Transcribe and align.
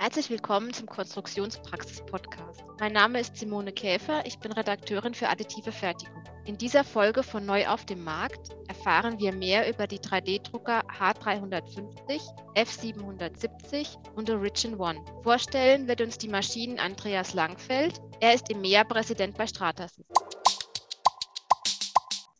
Herzlich 0.00 0.30
willkommen 0.30 0.72
zum 0.72 0.86
Konstruktionspraxis-Podcast. 0.86 2.64
Mein 2.78 2.92
Name 2.92 3.18
ist 3.18 3.36
Simone 3.36 3.72
Käfer, 3.72 4.24
ich 4.26 4.38
bin 4.38 4.52
Redakteurin 4.52 5.12
für 5.12 5.28
additive 5.28 5.72
Fertigung. 5.72 6.22
In 6.44 6.56
dieser 6.56 6.84
Folge 6.84 7.24
von 7.24 7.44
Neu 7.44 7.66
auf 7.66 7.84
dem 7.84 8.04
Markt 8.04 8.56
erfahren 8.68 9.18
wir 9.18 9.34
mehr 9.34 9.68
über 9.68 9.88
die 9.88 9.98
3D-Drucker 9.98 10.84
H350, 11.00 12.20
F770 12.54 13.96
und 14.14 14.30
Origin 14.30 14.78
One. 14.78 15.04
Vorstellen 15.24 15.88
wird 15.88 16.00
uns 16.00 16.16
die 16.16 16.28
Maschinen 16.28 16.78
Andreas 16.78 17.34
Langfeld. 17.34 18.00
Er 18.20 18.34
ist 18.34 18.48
EMEA-Präsident 18.52 19.36
bei 19.36 19.48
Stratasys. 19.48 20.06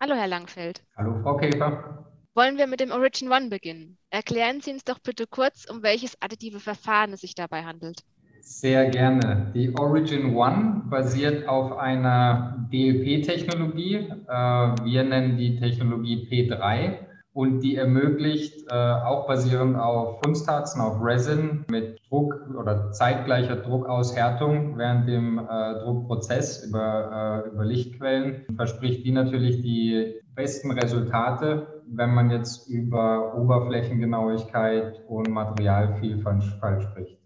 Hallo, 0.01 0.15
Herr 0.15 0.29
Langfeld. 0.29 0.81
Hallo, 0.97 1.21
Frau 1.25 1.37
Käfer. 1.37 1.98
Wollen 2.39 2.57
wir 2.57 2.69
mit 2.69 2.79
dem 2.79 2.93
Origin 2.93 3.33
One 3.33 3.49
beginnen? 3.49 3.99
Erklären 4.11 4.61
Sie 4.61 4.71
uns 4.71 4.85
doch 4.85 5.01
bitte 5.01 5.27
kurz, 5.27 5.67
um 5.69 5.83
welches 5.83 6.17
additive 6.23 6.61
Verfahren 6.61 7.13
es 7.13 7.23
sich 7.23 7.35
dabei 7.35 7.65
handelt. 7.65 8.05
Sehr 8.43 8.89
gerne. 8.91 9.51
Die 9.57 9.75
Origin 9.77 10.37
One 10.37 10.85
basiert 10.89 11.49
auf 11.49 11.77
einer 11.77 12.65
DLP-Technologie. 12.73 13.97
Äh, 13.97 14.31
wir 14.31 15.03
nennen 15.03 15.37
die 15.37 15.59
Technologie 15.59 16.29
P3 16.31 17.08
und 17.39 17.61
die 17.61 17.77
ermöglicht 17.77 18.67
äh, 18.69 18.75
auch 18.75 19.29
basierend 19.29 19.77
auf 19.77 20.21
Kunstharzen, 20.23 20.81
auf 20.81 21.01
Resin 21.01 21.65
mit 21.71 22.01
Druck 22.09 22.35
oder 22.59 22.91
zeitgleicher 22.91 23.57
Druckaushärtung 23.57 24.77
während 24.77 25.09
dem 25.09 25.39
äh, 25.39 25.75
Druckprozess 25.85 26.65
über, 26.67 27.45
über 27.53 27.65
Lichtquellen, 27.65 28.45
verspricht 28.57 29.05
die 29.05 29.13
natürlich 29.13 29.63
die 29.63 30.17
besten 30.35 30.73
Resultate 30.73 31.79
wenn 31.91 32.15
man 32.15 32.31
jetzt 32.31 32.69
über 32.69 33.35
Oberflächengenauigkeit 33.35 35.03
und 35.09 35.31
Materialvielfalt 35.31 36.43
spricht. 36.43 37.19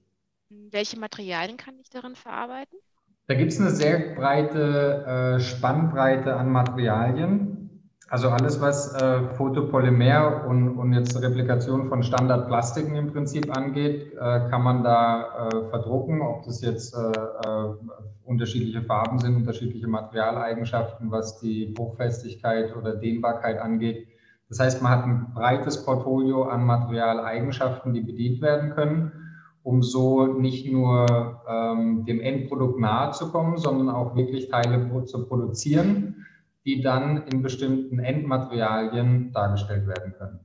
Welche 0.70 0.98
Materialien 0.98 1.56
kann 1.56 1.74
ich 1.80 1.90
darin 1.90 2.14
verarbeiten? 2.14 2.78
Da 3.26 3.34
gibt 3.34 3.52
es 3.52 3.60
eine 3.60 3.70
sehr 3.70 4.14
breite 4.14 5.36
äh, 5.36 5.40
Spannbreite 5.40 6.34
an 6.36 6.50
Materialien. 6.50 7.51
Also 8.12 8.28
alles, 8.28 8.60
was 8.60 8.92
äh, 8.92 9.22
Photopolymer 9.36 10.44
und, 10.46 10.76
und 10.76 10.92
jetzt 10.92 11.18
Replikation 11.22 11.88
von 11.88 12.02
Standardplastiken 12.02 12.94
im 12.94 13.10
Prinzip 13.10 13.56
angeht, 13.56 14.12
äh, 14.12 14.50
kann 14.50 14.62
man 14.62 14.84
da 14.84 15.48
äh, 15.48 15.70
verdrucken, 15.70 16.20
ob 16.20 16.44
das 16.44 16.60
jetzt 16.60 16.94
äh, 16.94 16.98
äh, 16.98 17.74
unterschiedliche 18.26 18.82
Farben 18.82 19.18
sind, 19.18 19.36
unterschiedliche 19.36 19.86
Materialeigenschaften, 19.86 21.10
was 21.10 21.40
die 21.40 21.74
Hochfestigkeit 21.78 22.76
oder 22.76 22.96
Dehnbarkeit 22.96 23.58
angeht. 23.58 24.08
Das 24.50 24.60
heißt, 24.60 24.82
man 24.82 24.92
hat 24.92 25.04
ein 25.06 25.32
breites 25.32 25.82
Portfolio 25.82 26.42
an 26.42 26.66
Materialeigenschaften, 26.66 27.94
die 27.94 28.02
bedient 28.02 28.42
werden 28.42 28.72
können, 28.74 29.12
um 29.62 29.82
so 29.82 30.26
nicht 30.26 30.70
nur 30.70 31.40
ähm, 31.48 32.04
dem 32.04 32.20
Endprodukt 32.20 32.78
nahe 32.78 33.12
zu 33.12 33.32
kommen, 33.32 33.56
sondern 33.56 33.88
auch 33.88 34.14
wirklich 34.14 34.50
Teile 34.50 35.06
zu 35.06 35.26
produzieren, 35.26 36.21
die 36.64 36.80
dann 36.82 37.26
in 37.26 37.42
bestimmten 37.42 37.98
Endmaterialien 37.98 39.32
dargestellt 39.32 39.86
werden 39.86 40.14
können. 40.16 40.40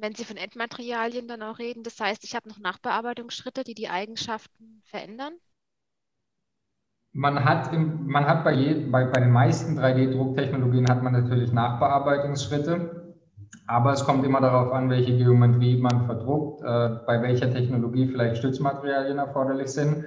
Wenn 0.00 0.14
Sie 0.14 0.24
von 0.24 0.36
Endmaterialien 0.36 1.26
dann 1.26 1.42
auch 1.42 1.58
reden, 1.58 1.82
das 1.82 1.98
heißt, 1.98 2.24
ich 2.24 2.34
habe 2.34 2.48
noch 2.48 2.58
Nachbearbeitungsschritte, 2.58 3.64
die 3.64 3.74
die 3.74 3.88
Eigenschaften 3.88 4.82
verändern? 4.84 5.34
Man 7.12 7.44
hat, 7.44 7.72
im, 7.72 8.06
man 8.06 8.26
hat 8.26 8.44
bei, 8.44 8.52
je, 8.52 8.74
bei, 8.90 9.06
bei 9.06 9.20
den 9.20 9.30
meisten 9.30 9.78
3D-Drucktechnologien 9.78 10.86
hat 10.88 11.02
man 11.02 11.14
natürlich 11.14 11.50
Nachbearbeitungsschritte, 11.50 13.14
aber 13.66 13.92
es 13.92 14.04
kommt 14.04 14.24
immer 14.24 14.40
darauf 14.40 14.70
an, 14.72 14.90
welche 14.90 15.16
Geometrie 15.16 15.78
man 15.80 16.04
verdruckt, 16.04 16.62
äh, 16.62 17.00
bei 17.06 17.22
welcher 17.22 17.50
Technologie 17.50 18.06
vielleicht 18.06 18.36
Stützmaterialien 18.36 19.16
erforderlich 19.18 19.68
sind. 19.68 20.04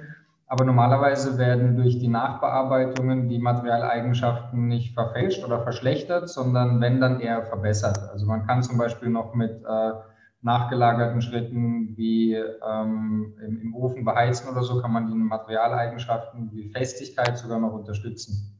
Aber 0.50 0.64
normalerweise 0.64 1.38
werden 1.38 1.76
durch 1.76 2.00
die 2.00 2.08
Nachbearbeitungen 2.08 3.28
die 3.28 3.38
Materialeigenschaften 3.38 4.66
nicht 4.66 4.94
verfälscht 4.94 5.44
oder 5.44 5.62
verschlechtert, 5.62 6.28
sondern 6.28 6.80
wenn 6.80 7.00
dann 7.00 7.20
eher 7.20 7.44
verbessert. 7.44 8.10
Also 8.10 8.26
man 8.26 8.44
kann 8.48 8.60
zum 8.64 8.76
Beispiel 8.76 9.10
noch 9.10 9.32
mit 9.32 9.62
äh, 9.64 9.92
nachgelagerten 10.42 11.22
Schritten 11.22 11.96
wie 11.96 12.34
ähm, 12.34 13.38
im, 13.46 13.60
im, 13.60 13.74
Ofen 13.76 14.04
beheizen 14.04 14.50
oder 14.50 14.64
so, 14.64 14.82
kann 14.82 14.92
man 14.92 15.06
die 15.06 15.14
Materialeigenschaften 15.14 16.50
wie 16.50 16.72
Festigkeit 16.72 17.38
sogar 17.38 17.60
noch 17.60 17.72
unterstützen. 17.72 18.58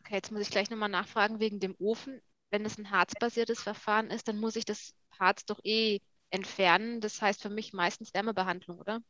Okay, 0.00 0.16
jetzt 0.16 0.32
muss 0.32 0.42
ich 0.42 0.50
gleich 0.50 0.68
nochmal 0.68 0.88
nachfragen 0.88 1.38
wegen 1.38 1.60
dem 1.60 1.76
Ofen. 1.78 2.20
Wenn 2.50 2.66
es 2.66 2.76
ein 2.76 2.90
harzbasiertes 2.90 3.62
Verfahren 3.62 4.10
ist, 4.10 4.26
dann 4.26 4.40
muss 4.40 4.56
ich 4.56 4.64
das 4.64 4.94
Harz 5.16 5.44
doch 5.44 5.60
eh 5.62 6.00
entfernen. 6.30 7.00
Das 7.00 7.22
heißt 7.22 7.40
für 7.40 7.50
mich 7.50 7.72
meistens 7.72 8.12
Wärmebehandlung, 8.14 8.80
oder? 8.80 9.00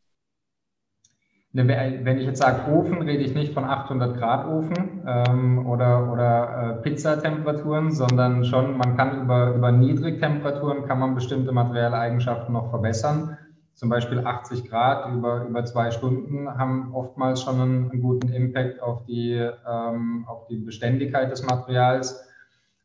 Wenn 1.53 2.19
ich 2.19 2.27
jetzt 2.27 2.41
sage 2.41 2.71
Ofen, 2.71 3.03
rede 3.03 3.25
ich 3.25 3.35
nicht 3.35 3.55
von 3.55 3.65
800 3.65 4.17
Grad 4.17 4.47
Ofen 4.47 5.03
ähm, 5.05 5.67
oder, 5.67 6.13
oder 6.13 6.79
äh, 6.79 6.83
Pizzatemperaturen, 6.83 7.91
sondern 7.91 8.45
schon, 8.45 8.79
man 8.79 8.97
kann 8.97 9.23
über, 9.23 9.55
über 9.57 9.73
Niedrigtemperaturen 9.73 10.87
kann 10.87 11.01
man 11.01 11.17
bestimmte 11.17 11.51
Materialeigenschaften 11.51 12.53
noch 12.53 12.71
verbessern. 12.71 13.37
Zum 13.75 13.89
Beispiel 13.89 14.25
80 14.25 14.69
Grad 14.69 15.13
über, 15.13 15.45
über 15.45 15.65
zwei 15.65 15.91
Stunden 15.91 16.49
haben 16.57 16.95
oftmals 16.95 17.43
schon 17.43 17.61
einen, 17.61 17.91
einen 17.91 18.01
guten 18.01 18.29
Impact 18.29 18.81
auf 18.81 19.05
die, 19.07 19.33
ähm, 19.33 20.27
auf 20.29 20.47
die 20.47 20.59
Beständigkeit 20.59 21.33
des 21.33 21.45
Materials. 21.45 22.29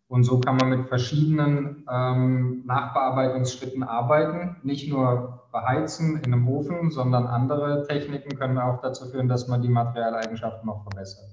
Und 0.07 0.23
so 0.23 0.39
kann 0.39 0.57
man 0.57 0.69
mit 0.69 0.87
verschiedenen 0.87 1.85
ähm, 1.91 2.63
Nachbearbeitungsschritten 2.65 3.83
arbeiten. 3.83 4.55
Nicht 4.63 4.89
nur 4.89 5.44
beheizen 5.55 6.17
in 6.17 6.33
einem 6.33 6.47
Ofen, 6.49 6.91
sondern 6.91 7.27
andere 7.27 7.87
Techniken 7.87 8.37
können 8.37 8.57
auch 8.57 8.81
dazu 8.81 9.09
führen, 9.09 9.29
dass 9.29 9.47
man 9.47 9.61
die 9.61 9.69
Materialeigenschaften 9.69 10.65
noch 10.65 10.83
verbessert. 10.83 11.29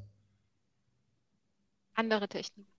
Andere 1.94 2.28
Techniken. 2.28 2.70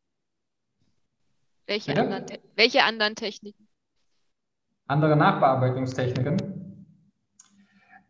Welche, 1.68 2.00
anderen, 2.00 2.26
welche 2.56 2.84
anderen 2.84 3.16
Techniken? 3.16 3.68
Andere 4.88 5.18
Nachbearbeitungstechniken. 5.18 6.38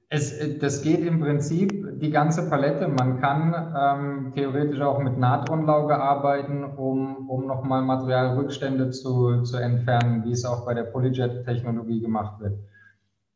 Es, 0.09 0.59
das 0.59 0.83
geht 0.83 1.00
im 1.00 1.19
Prinzip 1.19 2.00
die 2.00 2.11
ganze 2.11 2.47
Palette. 2.47 2.88
Man 2.88 3.19
kann 3.19 3.53
ähm, 3.75 4.31
theoretisch 4.35 4.79
auch 4.81 5.00
mit 5.00 5.17
Natronlauge 5.17 5.95
arbeiten, 5.95 6.63
um, 6.63 7.27
um 7.27 7.47
nochmal 7.47 7.81
Materialrückstände 7.81 8.91
zu, 8.91 9.41
zu 9.41 9.57
entfernen, 9.57 10.23
wie 10.23 10.33
es 10.33 10.45
auch 10.45 10.65
bei 10.65 10.75
der 10.75 10.83
Polyjet-Technologie 10.83 12.00
gemacht 12.00 12.39
wird. 12.39 12.59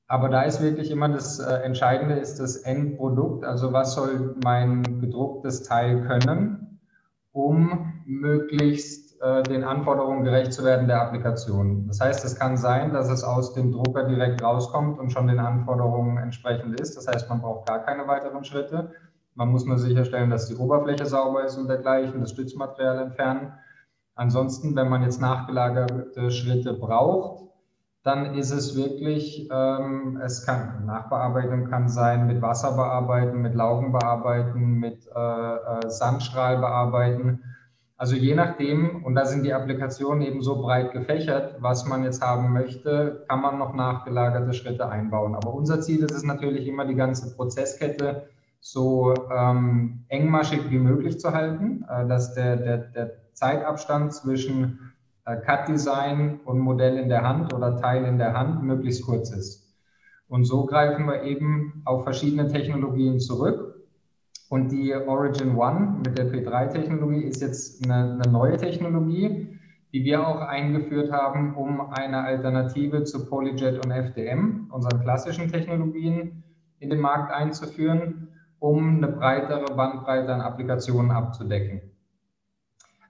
Aber 0.07 0.29
da 0.29 0.43
ist 0.43 0.61
wirklich 0.61 0.89
immer 0.89 1.09
das 1.09 1.39
äh, 1.39 1.53
Entscheidende 1.63 2.15
ist 2.15 2.39
das 2.39 2.57
Endprodukt. 2.57 3.43
Also 3.43 3.73
was 3.73 3.93
soll 3.93 4.35
mein 4.43 4.83
gedrucktes 5.01 5.63
Teil 5.63 6.03
können, 6.03 6.79
um 7.33 7.93
möglichst 8.05 9.21
äh, 9.21 9.43
den 9.43 9.65
Anforderungen 9.65 10.23
gerecht 10.23 10.53
zu 10.53 10.63
werden 10.63 10.87
der 10.87 11.01
Applikation. 11.01 11.87
Das 11.87 11.99
heißt, 11.99 12.23
es 12.23 12.39
kann 12.39 12.55
sein, 12.55 12.93
dass 12.93 13.09
es 13.09 13.23
aus 13.23 13.53
dem 13.53 13.71
Drucker 13.73 14.05
direkt 14.05 14.41
rauskommt 14.41 14.97
und 14.97 15.11
schon 15.11 15.27
den 15.27 15.39
Anforderungen 15.39 16.17
entsprechend 16.17 16.79
ist. 16.79 16.95
Das 16.95 17.07
heißt, 17.07 17.27
man 17.29 17.41
braucht 17.41 17.67
gar 17.67 17.79
keine 17.79 18.07
weiteren 18.07 18.45
Schritte. 18.45 18.91
Man 19.35 19.49
muss 19.49 19.65
nur 19.65 19.77
sicherstellen, 19.77 20.29
dass 20.29 20.47
die 20.47 20.55
Oberfläche 20.55 21.05
sauber 21.05 21.43
ist 21.43 21.57
und 21.57 21.67
dergleichen, 21.67 22.21
das 22.21 22.31
Stützmaterial 22.31 22.99
entfernen. 22.99 23.53
Ansonsten, 24.15 24.75
wenn 24.75 24.89
man 24.89 25.03
jetzt 25.03 25.19
nachgelagerte 25.19 26.31
Schritte 26.31 26.73
braucht, 26.73 27.46
dann 28.07 28.35
ist 28.35 28.51
es 28.51 28.77
wirklich, 28.77 29.49
ähm, 29.51 30.17
es 30.23 30.45
kann, 30.45 30.85
Nachbearbeitung 30.85 31.65
kann 31.65 31.89
sein 31.89 32.25
mit 32.25 32.41
Wasser 32.41 32.71
bearbeiten, 32.71 33.41
mit 33.41 33.53
Laugen 33.53 33.91
bearbeiten, 33.91 34.79
mit 34.79 35.05
äh, 35.13 35.19
äh, 35.19 35.89
Sandstrahl 35.89 36.57
bearbeiten. 36.59 37.43
Also 37.97 38.15
je 38.15 38.33
nachdem, 38.33 39.03
und 39.03 39.15
da 39.15 39.25
sind 39.25 39.43
die 39.43 39.53
Applikationen 39.53 40.21
eben 40.21 40.41
so 40.41 40.61
breit 40.61 40.93
gefächert, 40.93 41.57
was 41.59 41.85
man 41.85 42.05
jetzt 42.05 42.21
haben 42.21 42.53
möchte, 42.53 43.25
kann 43.27 43.41
man 43.41 43.57
noch 43.57 43.73
nachgelagerte 43.73 44.53
Schritte 44.53 44.87
einbauen. 44.87 45.35
Aber 45.35 45.53
unser 45.53 45.81
Ziel 45.81 46.01
ist 46.01 46.13
es 46.13 46.23
natürlich 46.23 46.65
immer, 46.65 46.85
die 46.85 46.95
ganze 46.95 47.35
Prozesskette 47.35 48.29
so 48.61 49.15
ähm, 49.35 50.05
engmaschig 50.07 50.69
wie 50.69 50.79
möglich 50.79 51.19
zu 51.19 51.33
halten, 51.33 51.83
äh, 51.89 52.07
dass 52.07 52.33
der, 52.35 52.55
der, 52.55 52.77
der 52.77 53.11
Zeitabstand 53.33 54.13
zwischen 54.13 54.93
Cut-Design 55.35 56.39
und 56.45 56.59
Modell 56.59 56.97
in 56.97 57.09
der 57.09 57.23
Hand 57.23 57.53
oder 57.53 57.75
Teil 57.77 58.05
in 58.05 58.17
der 58.17 58.33
Hand 58.33 58.63
möglichst 58.63 59.05
kurz 59.05 59.31
ist. 59.31 59.75
Und 60.29 60.45
so 60.45 60.65
greifen 60.65 61.05
wir 61.05 61.23
eben 61.23 61.81
auf 61.85 62.03
verschiedene 62.03 62.47
Technologien 62.47 63.19
zurück 63.19 63.77
und 64.49 64.71
die 64.71 64.93
Origin 64.95 65.55
One 65.55 65.97
mit 66.05 66.17
der 66.17 66.31
P3-Technologie 66.31 67.23
ist 67.23 67.41
jetzt 67.41 67.83
eine, 67.83 68.13
eine, 68.13 68.31
neue 68.31 68.55
Technologie, 68.55 69.59
die 69.91 70.05
wir 70.05 70.25
auch 70.25 70.39
eingeführt 70.39 71.11
haben, 71.11 71.55
um 71.55 71.81
eine 71.91 72.23
Alternative 72.23 73.03
zu 73.03 73.27
Polyjet 73.27 73.85
und 73.85 73.91
FDM, 73.91 74.69
unseren 74.71 75.01
klassischen 75.01 75.51
Technologien, 75.51 76.43
in 76.79 76.89
den 76.89 77.01
Markt 77.01 77.33
einzuführen, 77.33 78.29
um 78.59 78.97
eine 78.97 79.07
breitere 79.09 79.75
Bandbreite 79.75 80.33
an 80.33 80.41
Applikationen 80.41 81.11
abzudecken. 81.11 81.81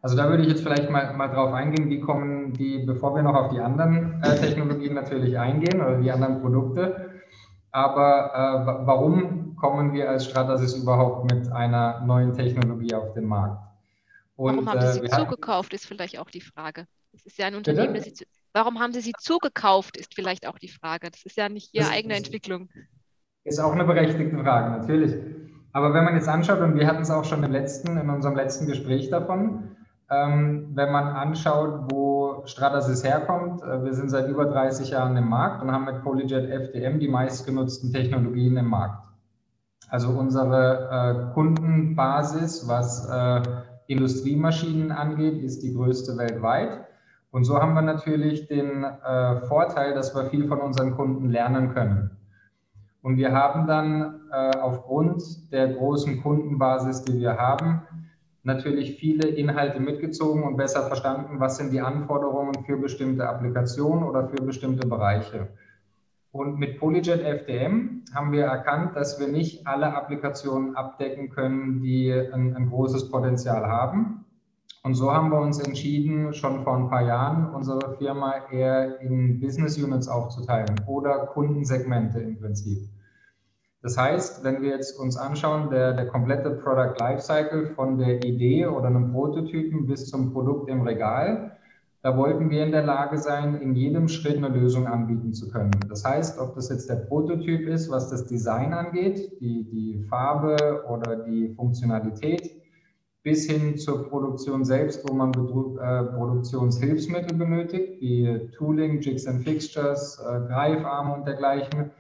Also 0.08 0.16
da 0.16 0.30
würde 0.30 0.44
ich 0.44 0.48
jetzt 0.48 0.64
vielleicht 0.64 0.90
mal, 0.90 1.14
mal 1.18 1.28
drauf 1.28 1.52
eingehen, 1.52 1.90
wie 1.90 2.00
kommen 2.00 2.54
die, 2.54 2.78
bevor 2.86 3.14
wir 3.14 3.24
noch 3.24 3.36
auf 3.36 3.52
die 3.52 3.60
anderen 3.60 4.24
äh, 4.24 4.38
Technologien 4.38 4.94
natürlich 4.94 5.38
eingehen 5.38 5.82
oder 5.82 5.98
die 5.98 6.10
anderen 6.10 6.40
Produkte, 6.40 7.12
aber 7.74 8.32
äh, 8.34 8.86
warum 8.88 9.58
kommen 9.58 9.92
wir 9.92 10.10
als 10.10 10.24
Stratasys 10.24 10.76
überhaupt 10.76 11.30
mit 11.30 11.52
einer 11.52 12.00
neuen 12.06 12.32
Technologie 12.32 12.96
auf 12.96 13.16
den 13.16 13.26
Markt? 13.26 13.62
Und, 14.38 14.54
warum 14.54 14.70
haben 14.70 14.80
Sie 14.80 15.02
sie 15.02 15.10
zugekauft, 15.10 15.74
ist 15.74 15.86
vielleicht 15.86 16.18
auch 16.18 16.30
die 16.30 16.40
Frage. 16.40 16.88
Das 17.12 17.26
ist 17.26 17.38
ja 17.38 17.48
ein 17.48 17.56
Unternehmen, 17.56 17.96
das 17.96 18.06
Sie, 18.06 18.26
warum 18.54 18.80
haben 18.80 18.94
Sie 18.94 19.02
sie 19.02 19.14
zugekauft, 19.20 19.98
ist 19.98 20.16
vielleicht 20.16 20.48
auch 20.48 20.58
die 20.58 20.70
Frage. 20.70 21.12
Das 21.12 21.24
ist 21.26 21.36
ja 21.36 21.50
nicht 21.50 21.74
Ihre 21.74 21.84
das 21.84 21.94
eigene 21.94 22.14
ist, 22.14 22.28
Entwicklung. 22.28 22.70
Ist 23.44 23.60
auch 23.60 23.74
eine 23.74 23.84
berechtigte 23.84 24.38
Frage, 24.42 24.70
natürlich. 24.70 25.14
Aber 25.74 25.94
wenn 25.94 26.06
man 26.06 26.16
jetzt 26.16 26.30
anschaut, 26.30 26.62
und 26.62 26.80
wir 26.80 26.88
hatten 26.88 27.02
es 27.02 27.12
auch 27.12 27.26
schon 27.26 27.44
im 27.44 27.52
letzten, 27.52 27.98
in 27.98 28.10
unserem 28.10 28.38
letzten 28.38 28.68
Gespräch 28.68 29.10
davon, 29.10 29.76
ähm, 30.10 30.72
wenn 30.74 30.92
man 30.92 31.08
anschaut, 31.08 31.92
wo 31.92 32.44
Stratasys 32.46 33.04
herkommt, 33.04 33.62
äh, 33.62 33.84
wir 33.84 33.94
sind 33.94 34.10
seit 34.10 34.30
über 34.30 34.46
30 34.46 34.92
Jahren 34.92 35.18
im 35.18 35.28
Markt 35.28 35.62
und 35.62 35.72
haben 35.72 35.86
mit 35.86 36.02
Polyjet 36.04 36.50
FDM 36.50 37.00
die 37.00 37.10
meistgenutzten 37.10 37.92
Technologien 37.92 38.56
im 38.58 38.68
Markt. 38.68 39.06
Also 39.90 40.10
unsere 40.10 41.30
äh, 41.30 41.34
Kundenbasis, 41.34 42.68
was 42.68 43.10
äh, 43.10 43.42
Industriemaschinen 43.88 44.92
angeht, 44.92 45.42
ist 45.42 45.64
die 45.64 45.74
größte 45.74 46.18
weltweit. 46.18 46.86
Und 47.32 47.44
so 47.44 47.60
haben 47.62 47.74
wir 47.74 47.82
natürlich 47.82 48.48
den 48.48 48.84
äh, 48.84 49.42
Vorteil, 49.42 49.94
dass 49.94 50.16
wir 50.16 50.26
viel 50.26 50.48
von 50.48 50.60
unseren 50.60 50.96
Kunden 50.96 51.30
lernen 51.30 51.74
können. 51.74 52.18
Und 53.02 53.18
wir 53.18 53.34
haben 53.34 53.68
dann 53.68 54.22
äh, 54.32 54.58
aufgrund 54.58 55.52
der 55.52 55.74
großen 55.74 56.22
Kundenbasis, 56.22 57.04
die 57.04 57.20
wir 57.20 57.38
haben, 57.38 57.84
natürlich 58.44 58.96
viele 58.98 59.28
Inhalte 59.28 59.80
mitgezogen 59.80 60.44
und 60.44 60.58
besser 60.58 60.88
verstanden, 60.88 61.40
was 61.40 61.58
sind 61.58 61.72
die 61.72 61.82
Anforderungen 61.82 62.64
für 62.66 62.78
bestimmte 62.78 63.28
Applikationen 63.28 64.04
oder 64.04 64.28
für 64.30 64.42
bestimmte 64.44 64.88
Bereiche. 64.88 65.50
Und 66.32 66.60
mit 66.60 66.80
Polyjet 66.80 67.22
FDM 67.22 68.04
haben 68.14 68.32
wir 68.32 68.46
erkannt, 68.46 68.96
dass 68.96 69.20
wir 69.20 69.28
nicht 69.28 69.66
alle 69.66 69.96
Applikationen 69.96 70.76
abdecken 70.76 71.30
können, 71.30 71.82
die 71.82 72.12
ein, 72.12 72.56
ein, 72.56 72.70
großes 72.70 73.10
Potenzial 73.10 73.66
haben. 73.66 74.26
Und 74.84 74.94
so 74.94 75.12
haben 75.12 75.32
wir 75.32 75.42
uns 75.42 75.60
entschieden, 75.60 76.34
schon 76.34 76.64
vor 76.64 76.78
ein 76.78 76.90
paar 76.90 77.06
Jahren 77.06 77.54
unsere 77.54 77.98
Firma 77.98 78.36
eher 78.52 79.02
in 79.02 79.40
Business 79.40 79.78
Units 79.82 80.08
aufzuteilen 80.08 80.80
oder 80.86 81.26
Kundensegmente 81.28 82.20
im 82.20 82.40
Prinzip. 82.40 82.88
Das 83.88 83.98
heißt, 83.98 84.44
wenn 84.44 84.62
wir 84.62 84.72
jetzt 84.72 85.00
uns 85.00 85.16
anschauen, 85.16 85.70
der, 85.70 85.94
der 85.94 86.08
komplette 86.08 86.50
Product 86.50 86.96
Lifecycle 87.00 87.68
von 87.68 87.98
der 87.98 88.22
Idee 88.22 88.68
oder 88.68 88.88
einem 88.88 89.14
Prototypen 89.14 89.88
bis 89.88 90.10
zum 90.10 90.34
Produkt 90.34 90.70
im 90.70 90.82
Regal, 90.82 91.54
da 92.02 92.18
wollten 92.18 92.50
wir 92.50 92.66
in 92.66 92.74
der 92.74 92.84
Lage 92.84 93.18
sein, 93.18 93.56
in 93.62 93.76
jedem 93.76 94.10
Schritt 94.10 94.36
eine 94.36 94.50
Lösung 94.50 94.88
anbieten 94.88 95.34
zu 95.34 95.48
können. 95.48 95.72
Das 95.88 96.04
heißt, 96.04 96.38
ob 96.38 96.56
das 96.56 96.68
jetzt 96.68 96.90
der 96.90 96.98
Prototyp 96.98 97.66
ist, 97.70 97.90
was 97.90 98.10
das 98.10 98.28
Design 98.28 98.74
angeht, 98.74 99.40
die, 99.40 99.64
die 99.64 100.04
Farbe 100.10 100.84
oder 100.90 101.24
die 101.24 101.54
Funktionalität, 101.56 102.58
bis 103.24 103.50
hin 103.50 103.78
zur 103.78 104.10
Produktion 104.10 104.66
selbst, 104.66 105.08
wo 105.08 105.14
man 105.14 105.30
äh, 105.32 106.04
Produktionshilfsmittel 106.14 107.38
benötigt, 107.38 108.02
wie 108.02 108.52
Tooling, 108.58 109.00
Jigs 109.00 109.26
and 109.28 109.44
Fixtures, 109.44 110.20
äh, 110.20 110.46
Greifarme 110.50 111.14
und 111.14 111.26
dergleichen 111.26 111.92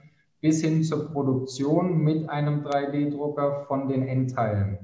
bis 0.42 0.62
hin 0.62 0.84
zur 0.84 1.12
Produktion 1.12 1.98
mit 2.00 2.30
einem 2.30 2.64
3D-Drucker 2.64 3.66
von 3.68 3.88
den 3.88 4.08
Endteilen. 4.08 4.80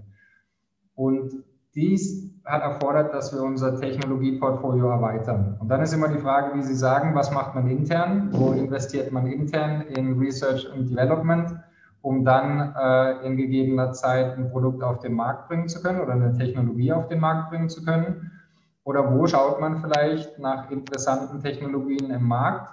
Und 0.96 1.44
dies 1.76 2.32
hat 2.46 2.62
erfordert, 2.62 3.14
dass 3.14 3.34
wir 3.34 3.42
unser 3.42 3.80
Technologieportfolio 3.80 4.90
erweitern. 4.90 5.58
Und 5.60 5.70
dann 5.70 5.82
ist 5.82 5.94
immer 5.94 6.10
die 6.10 6.20
Frage, 6.20 6.56
wie 6.56 6.62
Sie 6.62 6.76
sagen, 6.76 7.16
was 7.16 7.32
macht 7.32 7.56
man 7.56 7.70
intern? 7.70 8.30
Wo 8.32 8.52
investiert 8.52 9.12
man 9.12 9.28
intern 9.28 9.82
in 9.82 10.20
Research 10.20 10.70
und 10.72 10.90
Development, 10.90 11.58
um 12.02 12.26
dann 12.26 12.74
äh, 12.76 13.26
in 13.26 13.38
gegebener 13.38 13.94
Zeit 13.94 14.38
ein 14.38 14.52
Produkt 14.52 14.84
auf 14.84 15.00
den 15.00 15.14
Markt 15.14 15.48
bringen 15.48 15.70
zu 15.70 15.82
können 15.82 16.02
oder 16.02 16.14
eine 16.14 16.34
Technologie 16.34 16.92
auf 16.92 17.08
den 17.08 17.20
Markt 17.20 17.50
bringen 17.50 17.70
zu 17.70 17.84
können? 17.84 18.32
Oder 18.84 19.14
wo 19.14 19.26
schaut 19.26 19.62
man 19.62 19.78
vielleicht 19.78 20.38
nach 20.40 20.70
interessanten 20.70 21.40
Technologien 21.40 22.12
im 22.12 22.28
Markt, 22.28 22.70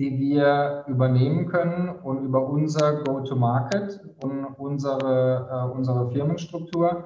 die 0.00 0.18
wir 0.18 0.84
übernehmen 0.88 1.46
können 1.46 1.90
und 1.90 2.24
über 2.24 2.48
unser 2.48 3.04
Go-to-Market 3.04 4.00
und 4.22 4.46
unsere, 4.56 5.46
äh, 5.52 5.76
unsere 5.76 6.10
Firmenstruktur 6.10 7.04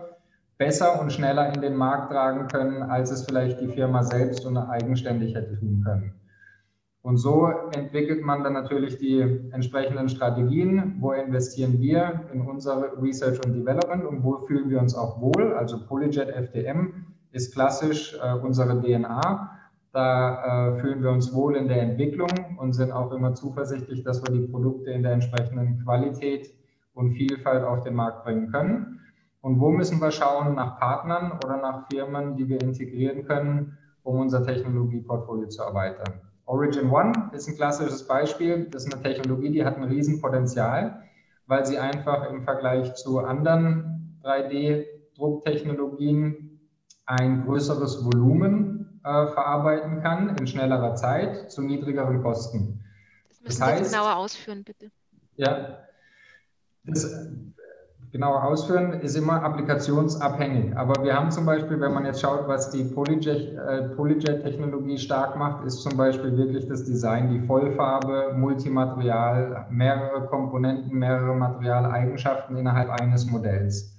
besser 0.58 1.00
und 1.00 1.12
schneller 1.12 1.52
in 1.52 1.60
den 1.60 1.74
Markt 1.74 2.12
tragen 2.12 2.46
können, 2.46 2.84
als 2.84 3.10
es 3.10 3.24
vielleicht 3.24 3.60
die 3.60 3.66
Firma 3.66 4.04
selbst 4.04 4.46
und 4.46 4.56
eigenständig 4.56 5.34
hätte 5.34 5.58
tun 5.58 5.82
können. 5.84 6.14
Und 7.02 7.16
so 7.16 7.48
entwickelt 7.74 8.22
man 8.22 8.44
dann 8.44 8.52
natürlich 8.52 8.96
die 8.98 9.20
entsprechenden 9.50 10.08
Strategien. 10.08 10.98
Wo 11.00 11.10
investieren 11.10 11.80
wir 11.80 12.20
in 12.32 12.42
unsere 12.42 12.92
Research 13.02 13.44
und 13.44 13.54
Development 13.54 14.04
und 14.04 14.22
wo 14.22 14.38
fühlen 14.46 14.70
wir 14.70 14.78
uns 14.78 14.94
auch 14.94 15.20
wohl? 15.20 15.52
Also 15.54 15.84
Polyjet 15.84 16.28
FDM 16.28 17.06
ist 17.32 17.52
klassisch 17.52 18.16
äh, 18.22 18.34
unsere 18.34 18.80
DNA. 18.80 19.50
Da 19.94 20.74
äh, 20.74 20.80
fühlen 20.80 21.02
wir 21.04 21.12
uns 21.12 21.32
wohl 21.32 21.54
in 21.54 21.68
der 21.68 21.80
Entwicklung 21.80 22.58
und 22.58 22.72
sind 22.72 22.90
auch 22.90 23.12
immer 23.12 23.34
zuversichtlich, 23.34 24.02
dass 24.02 24.20
wir 24.22 24.32
die 24.34 24.48
Produkte 24.48 24.90
in 24.90 25.04
der 25.04 25.12
entsprechenden 25.12 25.84
Qualität 25.84 26.52
und 26.94 27.12
Vielfalt 27.12 27.62
auf 27.62 27.84
den 27.84 27.94
Markt 27.94 28.24
bringen 28.24 28.50
können. 28.50 28.98
Und 29.40 29.60
wo 29.60 29.70
müssen 29.70 30.00
wir 30.00 30.10
schauen 30.10 30.56
nach 30.56 30.80
Partnern 30.80 31.38
oder 31.44 31.58
nach 31.58 31.86
Firmen, 31.88 32.34
die 32.34 32.48
wir 32.48 32.60
integrieren 32.60 33.24
können, 33.24 33.78
um 34.02 34.18
unser 34.18 34.44
Technologieportfolio 34.44 35.46
zu 35.46 35.62
erweitern. 35.62 36.14
Origin 36.46 36.90
One 36.90 37.30
ist 37.32 37.46
ein 37.46 37.54
klassisches 37.54 38.08
Beispiel. 38.08 38.66
Das 38.72 38.84
ist 38.84 38.92
eine 38.92 39.00
Technologie, 39.00 39.50
die 39.50 39.64
hat 39.64 39.76
ein 39.76 39.84
Riesenpotenzial, 39.84 41.04
weil 41.46 41.64
sie 41.64 41.78
einfach 41.78 42.28
im 42.30 42.42
Vergleich 42.42 42.96
zu 42.96 43.20
anderen 43.20 44.18
3D-Drucktechnologien 44.24 46.58
ein 47.06 47.44
größeres 47.44 48.04
Volumen 48.04 48.83
äh, 49.04 49.26
verarbeiten 49.28 50.02
kann 50.02 50.36
in 50.36 50.46
schnellerer 50.46 50.94
Zeit 50.94 51.50
zu 51.50 51.62
niedrigeren 51.62 52.22
Kosten. 52.22 52.84
Das 53.28 53.40
müssen 53.42 53.60
das 53.60 53.68
heißt, 53.68 53.84
Sie 53.84 53.90
genauer 53.90 54.16
ausführen, 54.16 54.64
bitte. 54.64 54.90
Ja, 55.36 55.78
das 56.84 57.28
genauer 58.14 58.44
ausführen 58.44 59.00
ist 59.00 59.16
immer 59.16 59.42
applikationsabhängig. 59.42 60.76
Aber 60.76 61.02
wir 61.02 61.14
haben 61.14 61.32
zum 61.32 61.44
Beispiel, 61.44 61.80
wenn 61.80 61.92
man 61.92 62.06
jetzt 62.06 62.20
schaut, 62.20 62.46
was 62.46 62.70
die 62.70 62.84
Polyjet-Technologie 62.84 64.94
äh, 64.94 64.98
stark 64.98 65.36
macht, 65.36 65.66
ist 65.66 65.82
zum 65.82 65.96
Beispiel 65.96 66.36
wirklich 66.36 66.68
das 66.68 66.84
Design, 66.84 67.30
die 67.30 67.40
Vollfarbe, 67.40 68.34
Multimaterial, 68.36 69.66
mehrere 69.68 70.28
Komponenten, 70.28 70.96
mehrere 70.96 71.34
Materialeigenschaften 71.34 72.56
innerhalb 72.56 72.88
eines 72.88 73.26
Modells. 73.26 73.96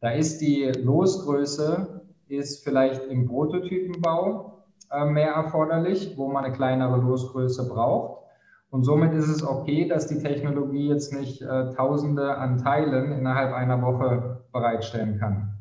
Da 0.00 0.10
ist 0.10 0.38
die 0.38 0.70
Losgröße 0.80 1.97
ist 2.36 2.64
vielleicht 2.64 3.04
im 3.06 3.26
Prototypenbau 3.26 4.64
äh, 4.90 5.04
mehr 5.04 5.32
erforderlich, 5.32 6.14
wo 6.16 6.28
man 6.28 6.44
eine 6.44 6.54
kleinere 6.54 6.96
Losgröße 6.96 7.68
braucht. 7.68 8.22
Und 8.70 8.84
somit 8.84 9.14
ist 9.14 9.28
es 9.28 9.42
okay, 9.42 9.88
dass 9.88 10.06
die 10.06 10.18
Technologie 10.18 10.88
jetzt 10.88 11.12
nicht 11.12 11.40
äh, 11.40 11.70
Tausende 11.74 12.36
an 12.36 12.58
Teilen 12.58 13.12
innerhalb 13.12 13.54
einer 13.54 13.80
Woche 13.80 14.42
bereitstellen 14.52 15.18
kann. 15.18 15.54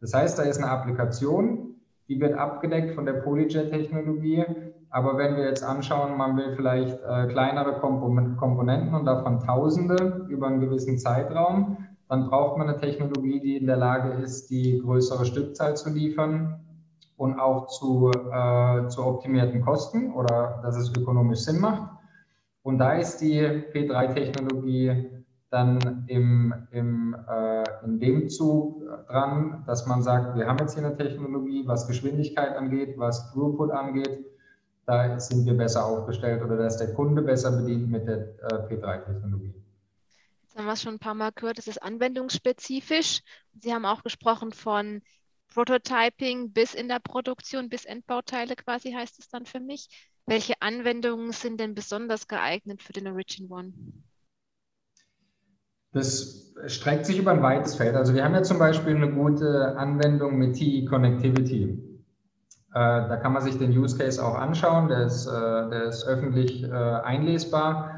Das 0.00 0.14
heißt, 0.14 0.38
da 0.38 0.42
ist 0.42 0.58
eine 0.58 0.70
Applikation, 0.70 1.76
die 2.08 2.20
wird 2.20 2.34
abgedeckt 2.34 2.94
von 2.94 3.06
der 3.06 3.14
Polyjet-Technologie. 3.14 4.44
Aber 4.90 5.16
wenn 5.16 5.36
wir 5.36 5.44
jetzt 5.44 5.64
anschauen, 5.64 6.16
man 6.16 6.36
will 6.36 6.54
vielleicht 6.54 6.98
äh, 7.00 7.26
kleinere 7.28 7.80
Komponenten 7.80 8.94
und 8.94 9.06
davon 9.06 9.40
Tausende 9.40 10.26
über 10.28 10.48
einen 10.48 10.60
gewissen 10.60 10.98
Zeitraum, 10.98 11.78
dann 12.12 12.28
braucht 12.28 12.58
man 12.58 12.68
eine 12.68 12.78
Technologie, 12.78 13.40
die 13.40 13.56
in 13.56 13.66
der 13.66 13.78
Lage 13.78 14.22
ist, 14.22 14.50
die 14.50 14.78
größere 14.80 15.24
Stückzahl 15.24 15.78
zu 15.78 15.88
liefern 15.88 16.60
und 17.16 17.40
auch 17.40 17.68
zu, 17.68 18.10
äh, 18.10 18.86
zu 18.88 19.06
optimierten 19.06 19.62
Kosten 19.62 20.12
oder 20.12 20.60
dass 20.62 20.76
es 20.76 20.92
ökonomisch 20.94 21.38
Sinn 21.38 21.58
macht. 21.58 21.90
Und 22.62 22.76
da 22.76 22.92
ist 22.92 23.22
die 23.22 23.40
P3-Technologie 23.40 25.22
dann 25.48 26.04
im, 26.06 26.52
im, 26.70 27.16
äh, 27.30 27.64
in 27.86 27.98
dem 27.98 28.28
Zug 28.28 28.82
dran, 29.08 29.64
dass 29.66 29.86
man 29.86 30.02
sagt, 30.02 30.36
wir 30.36 30.46
haben 30.46 30.58
jetzt 30.58 30.74
hier 30.74 30.84
eine 30.84 30.94
Technologie, 30.94 31.66
was 31.66 31.88
Geschwindigkeit 31.88 32.58
angeht, 32.58 32.98
was 32.98 33.32
Throughput 33.32 33.70
angeht, 33.70 34.26
da 34.84 35.18
sind 35.18 35.46
wir 35.46 35.56
besser 35.56 35.86
aufgestellt 35.86 36.42
oder 36.44 36.58
da 36.58 36.66
ist 36.66 36.76
der 36.76 36.92
Kunde 36.92 37.22
besser 37.22 37.52
bedient 37.52 37.90
mit 37.90 38.06
der 38.06 38.18
äh, 38.18 38.68
P3-Technologie. 38.68 39.61
Jetzt 40.52 40.58
haben 40.58 40.66
wir 40.66 40.76
schon 40.76 40.94
ein 40.96 40.98
paar 40.98 41.14
Mal 41.14 41.32
gehört, 41.32 41.58
es 41.58 41.66
ist 41.66 41.82
anwendungsspezifisch. 41.82 43.22
Sie 43.58 43.72
haben 43.72 43.86
auch 43.86 44.02
gesprochen 44.02 44.52
von 44.52 45.00
Prototyping 45.48 46.52
bis 46.52 46.74
in 46.74 46.88
der 46.88 46.98
Produktion, 46.98 47.70
bis 47.70 47.86
Endbauteile 47.86 48.54
quasi 48.54 48.92
heißt 48.92 49.18
es 49.18 49.30
dann 49.30 49.46
für 49.46 49.60
mich. 49.60 49.88
Welche 50.26 50.60
Anwendungen 50.60 51.32
sind 51.32 51.58
denn 51.58 51.74
besonders 51.74 52.28
geeignet 52.28 52.82
für 52.82 52.92
den 52.92 53.08
Origin 53.08 53.50
One? 53.50 53.72
Das 55.92 56.52
streckt 56.66 57.06
sich 57.06 57.18
über 57.18 57.30
ein 57.30 57.42
weites 57.42 57.76
Feld. 57.76 57.94
Also 57.94 58.14
wir 58.14 58.22
haben 58.22 58.34
ja 58.34 58.42
zum 58.42 58.58
Beispiel 58.58 58.94
eine 58.94 59.10
gute 59.10 59.74
Anwendung 59.78 60.36
mit 60.36 60.56
TE 60.56 60.84
Connectivity. 60.84 61.78
Äh, 62.74 63.08
da 63.08 63.16
kann 63.16 63.32
man 63.32 63.40
sich 63.40 63.56
den 63.56 63.70
Use 63.70 63.96
Case 63.96 64.22
auch 64.22 64.34
anschauen, 64.34 64.88
der 64.88 65.06
ist, 65.06 65.26
äh, 65.26 65.30
der 65.70 65.84
ist 65.84 66.06
öffentlich 66.06 66.62
äh, 66.62 66.68
einlesbar. 66.68 67.91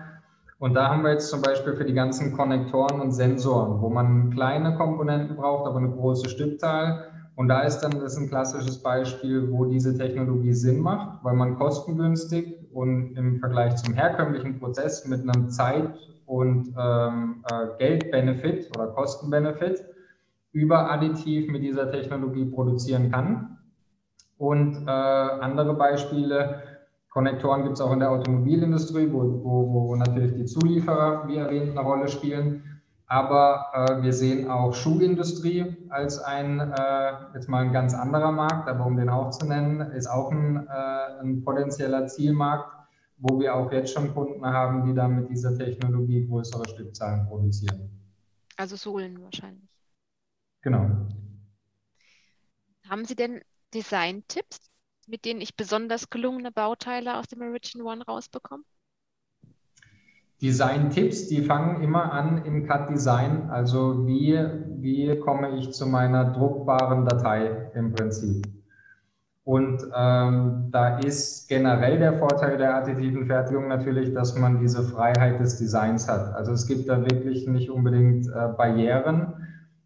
Und 0.58 0.74
da 0.74 0.88
haben 0.88 1.02
wir 1.02 1.10
jetzt 1.12 1.30
zum 1.30 1.42
Beispiel 1.42 1.74
für 1.74 1.84
die 1.84 1.94
ganzen 1.94 2.32
Konnektoren 2.32 3.00
und 3.00 3.12
Sensoren, 3.12 3.80
wo 3.80 3.88
man 3.88 4.30
kleine 4.30 4.76
Komponenten 4.76 5.36
braucht, 5.36 5.66
aber 5.66 5.78
eine 5.78 5.90
große 5.90 6.28
Stückzahl. 6.28 7.10
Und 7.36 7.48
da 7.48 7.62
ist 7.62 7.80
dann 7.80 7.98
das 8.00 8.16
ein 8.16 8.28
klassisches 8.28 8.80
Beispiel, 8.80 9.50
wo 9.50 9.64
diese 9.64 9.98
Technologie 9.98 10.52
Sinn 10.52 10.80
macht, 10.80 11.24
weil 11.24 11.34
man 11.34 11.56
kostengünstig 11.56 12.58
und 12.72 13.16
im 13.16 13.40
Vergleich 13.40 13.74
zum 13.76 13.94
herkömmlichen 13.94 14.60
Prozess 14.60 15.06
mit 15.06 15.22
einem 15.22 15.50
Zeit- 15.50 15.94
und 16.26 16.72
ähm, 16.78 17.44
äh, 17.50 17.66
Geldbenefit 17.78 18.70
oder 18.76 18.86
Kostenbenefit 18.88 19.84
über 20.52 20.90
additiv 20.90 21.50
mit 21.50 21.62
dieser 21.62 21.90
Technologie 21.90 22.44
produzieren 22.44 23.10
kann. 23.10 23.58
Und 24.38 24.86
äh, 24.86 24.90
andere 24.90 25.74
Beispiele, 25.74 26.62
Konnektoren 27.14 27.62
gibt 27.62 27.74
es 27.74 27.80
auch 27.80 27.92
in 27.92 28.00
der 28.00 28.10
Automobilindustrie, 28.10 29.08
wo, 29.12 29.22
wo, 29.44 29.72
wo 29.72 29.94
natürlich 29.94 30.34
die 30.34 30.46
Zulieferer, 30.46 31.28
wie 31.28 31.36
erwähnt, 31.36 31.70
eine 31.70 31.80
Rolle 31.80 32.08
spielen. 32.08 32.82
Aber 33.06 33.66
äh, 33.72 34.02
wir 34.02 34.12
sehen 34.12 34.50
auch 34.50 34.74
Schuhindustrie 34.74 35.76
als 35.90 36.18
ein, 36.18 36.58
äh, 36.58 37.12
jetzt 37.34 37.48
mal 37.48 37.64
ein 37.64 37.72
ganz 37.72 37.94
anderer 37.94 38.32
Markt, 38.32 38.68
aber 38.68 38.84
um 38.84 38.96
den 38.96 39.08
auch 39.08 39.30
zu 39.30 39.46
nennen, 39.46 39.80
ist 39.92 40.08
auch 40.08 40.32
ein, 40.32 40.66
äh, 40.66 41.20
ein 41.20 41.44
potenzieller 41.44 42.08
Zielmarkt, 42.08 42.68
wo 43.18 43.38
wir 43.38 43.54
auch 43.54 43.70
jetzt 43.70 43.92
schon 43.92 44.12
Kunden 44.12 44.44
haben, 44.44 44.84
die 44.84 44.92
dann 44.92 45.14
mit 45.14 45.30
dieser 45.30 45.56
Technologie 45.56 46.26
größere 46.26 46.68
Stückzahlen 46.68 47.28
produzieren. 47.28 47.90
Also 48.56 48.74
Sohlen 48.74 49.22
wahrscheinlich. 49.22 49.70
Genau. 50.62 50.90
Haben 52.88 53.04
Sie 53.04 53.14
denn 53.14 53.40
Design-Tipps, 53.72 54.73
mit 55.08 55.24
denen 55.24 55.40
ich 55.40 55.56
besonders 55.56 56.10
gelungene 56.10 56.52
Bauteile 56.52 57.18
aus 57.18 57.26
dem 57.26 57.42
Origin 57.42 57.82
One 57.82 58.04
rausbekomme? 58.04 58.64
Design-Tipps, 60.42 61.28
die 61.28 61.42
fangen 61.42 61.82
immer 61.82 62.12
an 62.12 62.44
im 62.44 62.66
Cut-Design. 62.66 63.50
Also 63.50 64.06
wie, 64.06 64.38
wie 64.80 65.18
komme 65.20 65.58
ich 65.58 65.72
zu 65.72 65.86
meiner 65.86 66.32
druckbaren 66.32 67.06
Datei 67.06 67.70
im 67.74 67.92
Prinzip. 67.92 68.46
Und 69.44 69.82
ähm, 69.94 70.68
da 70.70 70.98
ist 70.98 71.48
generell 71.48 71.98
der 71.98 72.18
Vorteil 72.18 72.56
der 72.56 72.76
additiven 72.76 73.26
Fertigung 73.26 73.68
natürlich, 73.68 74.14
dass 74.14 74.36
man 74.38 74.58
diese 74.58 74.82
Freiheit 74.82 75.38
des 75.38 75.58
Designs 75.58 76.08
hat. 76.08 76.34
Also 76.34 76.52
es 76.52 76.66
gibt 76.66 76.88
da 76.88 77.02
wirklich 77.02 77.46
nicht 77.46 77.68
unbedingt 77.70 78.26
äh, 78.26 78.48
Barrieren. 78.56 79.34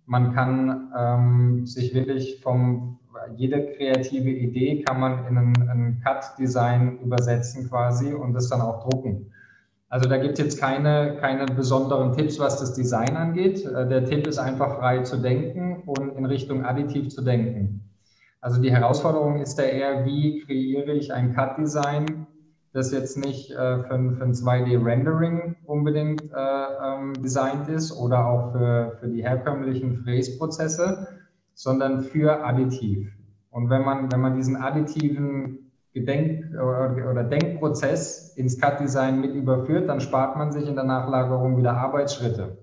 Man 0.07 0.33
kann 0.33 0.93
ähm, 0.97 1.67
sich 1.67 1.93
wirklich 1.93 2.41
vom, 2.41 2.98
jede 3.37 3.73
kreative 3.77 4.31
Idee 4.31 4.83
kann 4.83 5.01
man 5.01 5.27
in 5.27 5.39
ein, 5.39 5.69
ein 5.69 6.03
Cut-Design 6.05 6.99
übersetzen 7.01 7.69
quasi 7.69 8.13
und 8.13 8.35
das 8.35 8.49
dann 8.49 8.61
auch 8.61 8.89
drucken. 8.89 9.33
Also 9.91 10.09
da 10.09 10.19
gibt 10.19 10.39
es 10.39 10.45
jetzt 10.45 10.61
keine, 10.61 11.17
keine 11.21 11.47
besonderen 11.47 12.13
Tipps, 12.13 12.39
was 12.39 12.61
das 12.61 12.75
Design 12.75 13.17
angeht. 13.17 13.65
Äh, 13.65 13.89
der 13.89 14.05
Tipp 14.05 14.27
ist 14.27 14.39
einfach 14.39 14.79
frei 14.79 15.01
zu 15.03 15.17
denken 15.17 15.83
und 15.87 16.17
in 16.17 16.27
Richtung 16.27 16.65
additiv 16.65 17.09
zu 17.09 17.23
denken. 17.23 17.89
Also 18.41 18.61
die 18.61 18.71
Herausforderung 18.71 19.41
ist 19.41 19.59
da 19.59 19.63
eher, 19.63 20.05
wie 20.05 20.41
kreiere 20.41 20.93
ich 20.93 21.13
ein 21.13 21.35
Cut-Design, 21.35 22.27
das 22.73 22.93
jetzt 22.93 23.17
nicht 23.17 23.51
äh, 23.51 23.79
für, 23.79 24.15
für, 24.15 24.25
ein 24.25 24.33
2D-Rendering 24.33 25.57
unbedingt 25.65 26.23
äh, 26.23 26.37
ähm, 26.37 27.15
designt 27.15 27.69
ist 27.69 27.91
oder 27.93 28.27
auch 28.27 28.53
für, 28.53 28.97
für 29.01 29.09
die 29.09 29.23
herkömmlichen 29.23 29.97
Fräsprozesse, 30.05 31.09
sondern 31.59 32.03
für 32.03 32.45
additiv. 32.45 33.13
Und 33.51 33.69
wenn 33.69 33.83
man, 33.83 34.13
wenn 34.13 34.21
man 34.21 34.37
diesen 34.37 34.55
additiven 34.55 35.73
Gedenk- 35.93 36.55
oder, 36.55 37.25
Denkprozess 37.25 38.37
ins 38.37 38.61
Cut-Design 38.61 39.21
mit 39.21 39.35
überführt, 39.35 39.89
dann 39.89 40.01
spart 40.01 40.37
man 40.37 40.53
sich 40.53 40.69
in 40.69 40.77
der 40.77 40.85
Nachlagerung 40.85 41.57
wieder 41.57 41.77
Arbeitsschritte. 41.77 42.59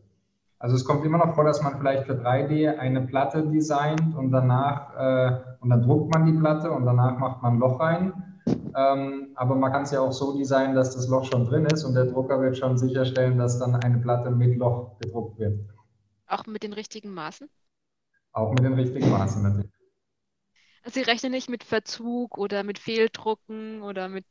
Also 0.59 0.77
es 0.77 0.85
kommt 0.85 1.03
immer 1.03 1.17
noch 1.17 1.35
vor, 1.35 1.43
dass 1.43 1.61
man 1.61 1.77
vielleicht 1.77 2.05
für 2.05 2.13
3D 2.13 2.77
eine 2.77 3.01
Platte 3.01 3.45
designt 3.45 4.15
und 4.15 4.31
danach 4.31 4.95
äh, 4.97 5.41
und 5.59 5.71
dann 5.71 5.81
druckt 5.81 6.13
man 6.13 6.25
die 6.25 6.39
Platte 6.39 6.71
und 6.71 6.85
danach 6.85 7.19
macht 7.19 7.43
man 7.43 7.55
ein 7.55 7.59
Loch 7.59 7.81
rein. 7.81 8.13
Ähm, 8.47 9.27
aber 9.35 9.55
man 9.55 9.73
kann 9.73 9.83
es 9.83 9.91
ja 9.91 9.99
auch 9.99 10.13
so 10.13 10.37
designen, 10.37 10.73
dass 10.73 10.95
das 10.95 11.09
Loch 11.09 11.25
schon 11.25 11.43
drin 11.43 11.65
ist 11.65 11.83
und 11.83 11.95
der 11.95 12.05
Drucker 12.05 12.39
wird 12.39 12.57
schon 12.57 12.77
sicherstellen, 12.77 13.37
dass 13.37 13.59
dann 13.59 13.75
eine 13.75 13.97
Platte 13.97 14.31
mit 14.31 14.57
Loch 14.57 14.97
gedruckt 14.99 15.37
wird. 15.37 15.59
Auch 16.27 16.45
mit 16.45 16.63
den 16.63 16.71
richtigen 16.71 17.13
Maßen? 17.13 17.49
Auch 18.35 18.51
mit 18.51 18.59
den 18.65 18.73
richtigen 18.73 19.09
Maßen 19.09 19.41
natürlich. 19.43 19.71
Also 20.83 20.99
Sie 20.99 21.09
rechnen 21.09 21.31
nicht 21.31 21.49
mit 21.49 21.63
Verzug 21.63 22.37
oder 22.37 22.63
mit 22.63 22.77
Fehldrucken 22.77 23.81
oder 23.81 24.09
mit 24.09 24.25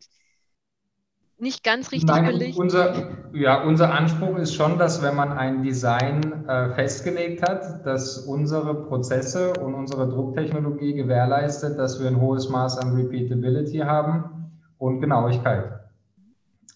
nicht 1.38 1.64
ganz 1.64 1.90
richtig 1.90 2.08
Nein, 2.08 2.26
belegt? 2.26 2.58
Unser, 2.58 3.32
ja, 3.32 3.64
unser 3.64 3.92
Anspruch 3.92 4.36
ist 4.36 4.54
schon, 4.54 4.78
dass 4.78 5.02
wenn 5.02 5.16
man 5.16 5.32
ein 5.32 5.62
Design 5.62 6.46
äh, 6.46 6.74
festgelegt 6.74 7.42
hat, 7.48 7.84
dass 7.86 8.18
unsere 8.18 8.86
Prozesse 8.86 9.54
und 9.54 9.74
unsere 9.74 10.08
Drucktechnologie 10.08 10.94
gewährleistet, 10.94 11.78
dass 11.78 11.98
wir 11.98 12.06
ein 12.06 12.20
hohes 12.20 12.50
Maß 12.50 12.78
an 12.78 12.94
Repeatability 12.94 13.78
haben 13.78 14.52
und 14.76 15.00
Genauigkeit. 15.00 15.80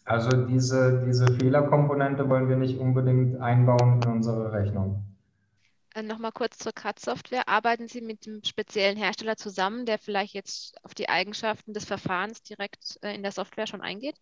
Also 0.06 0.30
diese, 0.46 1.04
diese 1.06 1.26
Fehlerkomponente 1.34 2.28
wollen 2.28 2.48
wir 2.48 2.56
nicht 2.56 2.80
unbedingt 2.80 3.38
einbauen 3.40 4.00
in 4.02 4.12
unsere 4.12 4.50
Rechnung. 4.50 5.07
Äh, 5.98 6.02
Nochmal 6.02 6.32
kurz 6.32 6.58
zur 6.58 6.72
CAD-Software. 6.72 7.48
Arbeiten 7.48 7.88
Sie 7.88 8.00
mit 8.00 8.26
dem 8.26 8.42
speziellen 8.44 8.96
Hersteller 8.96 9.36
zusammen, 9.36 9.84
der 9.84 9.98
vielleicht 9.98 10.34
jetzt 10.34 10.76
auf 10.84 10.94
die 10.94 11.08
Eigenschaften 11.08 11.72
des 11.72 11.84
Verfahrens 11.84 12.42
direkt 12.42 12.98
äh, 13.02 13.14
in 13.14 13.22
der 13.22 13.32
Software 13.32 13.66
schon 13.66 13.80
eingeht? 13.80 14.16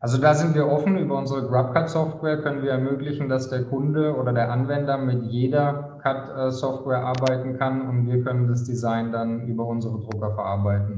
Also 0.00 0.18
da 0.18 0.34
sind 0.34 0.54
wir 0.54 0.66
offen. 0.66 0.96
Über 0.96 1.16
unsere 1.16 1.48
GrabCAD-Software 1.48 2.42
können 2.42 2.62
wir 2.62 2.70
ermöglichen, 2.70 3.28
dass 3.28 3.50
der 3.50 3.64
Kunde 3.64 4.16
oder 4.16 4.32
der 4.32 4.50
Anwender 4.50 4.96
mit 4.98 5.24
jeder 5.24 6.00
CAD-Software 6.02 7.04
arbeiten 7.04 7.56
kann 7.58 7.88
und 7.88 8.06
wir 8.06 8.22
können 8.22 8.48
das 8.48 8.64
Design 8.64 9.12
dann 9.12 9.46
über 9.48 9.66
unsere 9.66 10.00
Drucker 10.00 10.34
verarbeiten. 10.34 10.96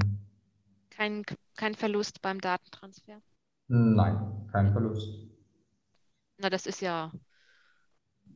Kein, 0.91 1.23
kein 1.55 1.75
Verlust 1.75 2.21
beim 2.21 2.41
Datentransfer? 2.41 3.21
Nein, 3.67 4.47
kein 4.51 4.71
Verlust. 4.71 5.07
Na, 6.37 6.49
das 6.49 6.65
ist 6.67 6.81
ja 6.81 7.11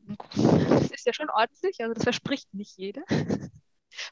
das 0.06 0.36
ist 0.90 1.06
ja 1.06 1.12
schon 1.12 1.30
ordentlich, 1.30 1.80
also 1.80 1.94
das 1.94 2.04
verspricht 2.04 2.52
nicht 2.54 2.76
jeder. 2.76 3.02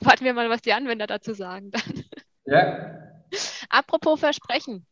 Warten 0.01 0.25
wir 0.25 0.35
mal, 0.35 0.51
was 0.51 0.63
die 0.63 0.73
Anwender 0.73 1.07
dazu 1.07 1.35
sagen 1.35 1.71
dann. 1.71 2.05
Ja. 2.47 3.23
Apropos 3.69 4.19
Versprechen. 4.21 4.87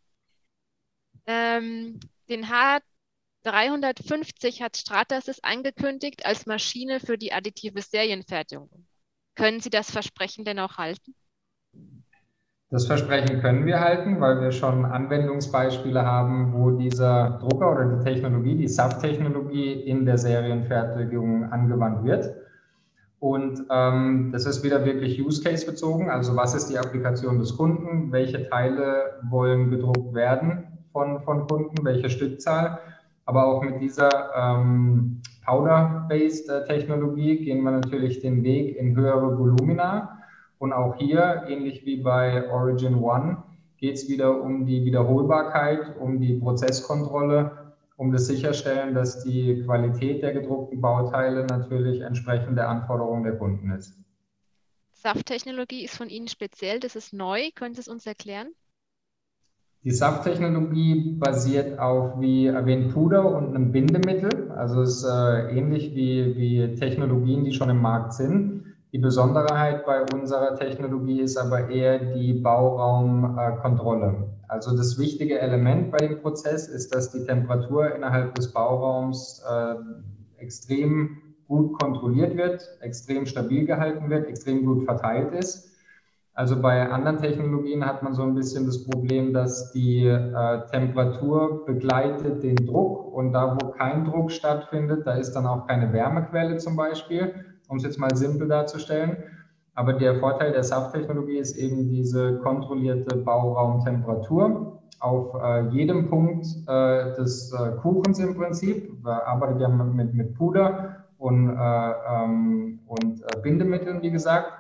Ähm, 1.27 2.01
den 2.29 2.47
H350 2.47 4.63
hat 4.63 4.77
Stratasys 4.77 5.41
angekündigt 5.41 6.27
als 6.27 6.47
Maschine 6.47 7.01
für 7.01 7.17
die 7.17 7.33
additive 7.33 7.81
Serienfertigung. 7.83 8.87
Können 9.35 9.61
Sie 9.61 9.71
das 9.71 9.91
Versprechen 9.91 10.45
denn 10.45 10.59
auch 10.59 10.77
halten? 10.79 11.15
Das 12.73 12.87
Versprechen 12.87 13.43
können 13.43 13.67
wir 13.67 13.81
halten, 13.81 14.19
weil 14.19 14.41
wir 14.41 14.51
schon 14.51 14.87
Anwendungsbeispiele 14.87 16.07
haben, 16.07 16.55
wo 16.55 16.71
dieser 16.71 17.39
Drucker 17.43 17.71
oder 17.71 17.85
die 17.85 18.03
Technologie, 18.03 18.57
die 18.57 18.67
SAF-Technologie 18.67 19.73
in 19.73 20.07
der 20.07 20.17
Serienfertigung 20.17 21.53
angewandt 21.53 22.03
wird. 22.03 22.35
Und 23.21 23.67
ähm, 23.71 24.31
das 24.33 24.47
ist 24.47 24.65
wieder 24.65 24.87
wirklich 24.87 25.23
Use 25.23 25.45
Case 25.45 25.67
bezogen. 25.67 26.09
Also 26.09 26.35
was 26.35 26.55
ist 26.55 26.71
die 26.71 26.79
Applikation 26.79 27.39
des 27.41 27.59
Kunden? 27.59 28.11
Welche 28.11 28.49
Teile 28.49 29.21
wollen 29.29 29.71
gedruckt 29.71 30.15
werden 30.15 30.65
von, 30.93 31.21
von 31.21 31.47
Kunden? 31.47 31.85
Welche 31.85 32.09
Stückzahl? 32.09 32.79
Aber 33.27 33.49
auch 33.49 33.63
mit 33.63 33.83
dieser 33.83 34.09
ähm, 34.35 35.21
Powder-based 35.45 36.49
äh, 36.49 36.79
gehen 36.79 37.65
wir 37.65 37.71
natürlich 37.71 38.21
den 38.21 38.43
Weg 38.43 38.79
in 38.79 38.97
höhere 38.97 39.39
Volumina 39.39 40.22
und 40.63 40.73
auch 40.73 40.95
hier, 40.97 41.43
ähnlich 41.49 41.85
wie 41.85 41.97
bei 41.97 42.49
Origin 42.49 42.95
One, 43.03 43.43
geht 43.79 43.97
es 43.97 44.09
wieder 44.09 44.41
um 44.41 44.65
die 44.65 44.85
Wiederholbarkeit, 44.85 45.97
um 45.99 46.21
die 46.21 46.35
Prozesskontrolle, 46.35 47.75
um 47.97 48.13
das 48.13 48.29
Sicherstellen, 48.29 48.95
dass 48.95 49.25
die 49.25 49.65
Qualität 49.65 50.23
der 50.23 50.33
gedruckten 50.33 50.81
Bauteile 50.81 51.47
natürlich 51.47 52.03
entsprechend 52.03 52.57
der 52.57 52.69
Anforderungen 52.69 53.25
der 53.25 53.39
Kunden 53.39 53.73
ist. 53.73 53.99
SAF-Technologie 54.93 55.85
ist 55.85 55.97
von 55.97 56.09
Ihnen 56.09 56.29
speziell, 56.29 56.79
das 56.79 56.95
ist 56.95 57.13
neu. 57.13 57.51
Können 57.57 57.75
Sie 57.75 57.81
es 57.81 57.89
uns 57.89 58.07
erklären? 58.07 58.47
Die 59.83 59.91
SAF-Technologie 59.91 61.17
basiert 61.19 61.81
auf, 61.81 62.21
wie 62.21 62.47
erwähnt, 62.47 62.95
Puder 62.95 63.35
und 63.37 63.49
einem 63.49 63.73
Bindemittel. 63.73 64.53
Also 64.53 64.83
es 64.83 64.99
ist 64.99 65.05
äh, 65.07 65.59
ähnlich 65.59 65.97
wie, 65.97 66.37
wie 66.37 66.77
Technologien, 66.77 67.43
die 67.43 67.53
schon 67.53 67.69
im 67.69 67.83
Markt 67.83 68.13
sind. 68.13 68.72
Die 68.93 68.99
Besonderheit 68.99 69.87
bei 69.87 70.03
unserer 70.13 70.55
Technologie 70.55 71.23
ist 71.23 71.39
aber 71.39 71.71
eher 71.71 71.99
die 71.99 72.35
Bauraumkontrolle. 72.35 74.29
Also 74.49 74.77
das 74.77 74.99
wichtige 74.99 75.39
Element 75.39 75.91
bei 75.91 75.97
dem 75.97 76.21
Prozess 76.21 76.69
ist, 76.69 76.95
dass 76.95 77.11
die 77.11 77.25
Temperatur 77.25 77.95
innerhalb 77.95 78.35
des 78.35 78.53
Bauraums 78.53 79.43
äh, 79.51 79.77
extrem 80.37 81.23
gut 81.49 81.81
kontrolliert 81.81 82.37
wird, 82.37 82.69
extrem 82.81 83.25
stabil 83.25 83.65
gehalten 83.65 84.11
wird, 84.11 84.29
extrem 84.29 84.67
gut 84.67 84.85
verteilt 84.85 85.33
ist. 85.33 85.71
Also 86.35 86.61
bei 86.61 86.87
anderen 86.91 87.17
Technologien 87.17 87.87
hat 87.87 88.03
man 88.03 88.13
so 88.13 88.23
ein 88.23 88.35
bisschen 88.35 88.67
das 88.67 88.85
Problem, 88.85 89.33
dass 89.33 89.73
die 89.73 90.05
äh, 90.05 90.67
Temperatur 90.71 91.65
begleitet 91.65 92.43
den 92.43 92.57
Druck 92.57 93.11
und 93.15 93.33
da, 93.33 93.57
wo 93.59 93.71
kein 93.71 94.05
Druck 94.05 94.31
stattfindet, 94.31 95.07
da 95.07 95.15
ist 95.15 95.33
dann 95.33 95.47
auch 95.47 95.67
keine 95.67 95.95
Wärmequelle 95.95 96.59
zum 96.59 96.77
Beispiel, 96.77 97.52
um 97.73 97.79
es 97.79 97.85
jetzt 97.85 97.99
mal 97.99 98.15
simpel 98.15 98.47
darzustellen. 98.47 99.17
Aber 99.75 99.95
der 99.95 100.21
Vorteil 100.21 100.53
der 100.53 100.63
SAF-Technologie 100.63 101.39
ist 101.39 101.57
eben 101.57 101.89
diese 101.89 102.39
kontrollierte 102.41 103.17
Bauraumtemperatur 103.17 104.79
auf 105.01 105.35
äh, 105.43 105.69
jedem 105.71 106.09
Punkt 106.09 106.47
äh, 106.69 107.15
des 107.15 107.53
äh, 107.53 107.73
Kuchens 107.81 108.19
im 108.19 108.37
Prinzip. 108.37 109.03
Wir 109.03 109.27
arbeiten 109.27 109.59
ja 109.59 109.69
mit, 109.69 110.13
mit 110.13 110.35
Puder 110.35 111.07
und, 111.17 111.49
äh, 111.49 111.93
ähm, 112.09 112.81
und 112.87 113.23
äh, 113.23 113.41
Bindemitteln, 113.43 114.03
wie 114.03 114.11
gesagt. 114.11 114.53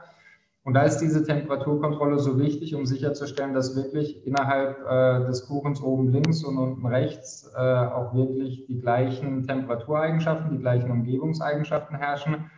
Und 0.64 0.75
da 0.75 0.83
ist 0.83 0.99
diese 0.99 1.25
Temperaturkontrolle 1.25 2.19
so 2.19 2.38
wichtig, 2.38 2.75
um 2.75 2.87
sicherzustellen, 2.87 3.52
dass 3.52 3.76
wirklich 3.76 4.26
innerhalb 4.26 4.78
äh, 4.88 5.26
des 5.26 5.47
Kuchens 5.47 5.83
oben 5.83 6.09
links 6.12 6.42
und 6.45 6.57
unten 6.57 6.87
rechts 6.87 7.52
auch 7.54 8.14
wirklich 8.14 8.66
die 8.66 8.81
gleichen 8.81 9.47
Temperatureigenschaften, 9.47 10.52
die 10.52 10.62
gleichen 10.62 10.90
Umgebungseigenschaften 10.90 11.97
herrschen, 11.97 12.50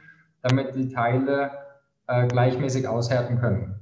damit 0.44 0.76
die 0.76 0.88
Teile 0.88 1.50
äh, 2.06 2.28
gleichmäßig 2.28 2.86
aushärten 2.86 3.40
können. 3.40 3.74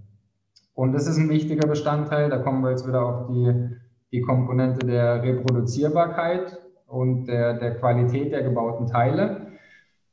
Und 0.74 0.92
das 0.92 1.06
ist 1.06 1.18
ein 1.18 1.28
wichtiger 1.28 1.68
Bestandteil, 1.68 2.30
da 2.30 2.38
kommen 2.38 2.62
wir 2.62 2.70
jetzt 2.70 2.88
wieder 2.88 3.04
auf 3.04 3.26
die, 3.26 3.76
die 4.10 4.22
Komponente 4.22 4.86
der 4.86 5.22
Reproduzierbarkeit 5.22 6.58
und 6.86 7.26
der, 7.26 7.54
der 7.54 7.74
Qualität 7.74 8.32
der 8.32 8.42
gebauten 8.42 8.86
Teile 8.86 9.52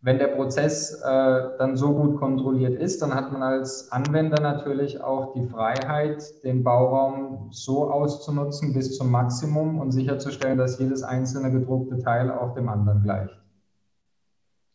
wenn 0.01 0.17
der 0.17 0.27
Prozess 0.27 1.01
äh, 1.01 1.57
dann 1.57 1.75
so 1.75 1.93
gut 1.93 2.17
kontrolliert 2.17 2.79
ist, 2.79 3.01
dann 3.01 3.13
hat 3.13 3.33
man 3.33 3.43
als 3.43 3.91
Anwender 3.91 4.41
natürlich 4.41 5.01
auch 5.01 5.33
die 5.33 5.45
Freiheit, 5.45 6.23
den 6.43 6.63
Bauraum 6.63 7.49
so 7.51 7.91
auszunutzen 7.91 8.73
bis 8.73 8.97
zum 8.97 9.11
Maximum 9.11 9.79
und 9.79 9.91
sicherzustellen, 9.91 10.57
dass 10.57 10.79
jedes 10.79 11.03
einzelne 11.03 11.51
gedruckte 11.51 11.99
Teil 11.99 12.31
auch 12.31 12.53
dem 12.53 12.69
anderen 12.69 13.03
gleicht. 13.03 13.37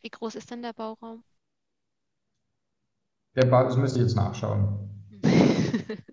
Wie 0.01 0.09
groß 0.09 0.35
ist 0.35 0.51
denn 0.51 0.61
der 0.61 0.73
Bauraum? 0.73 1.23
Der 3.35 3.45
das 3.45 3.75
müsste 3.75 3.99
ich 3.99 4.05
jetzt 4.05 4.15
nachschauen. 4.15 4.89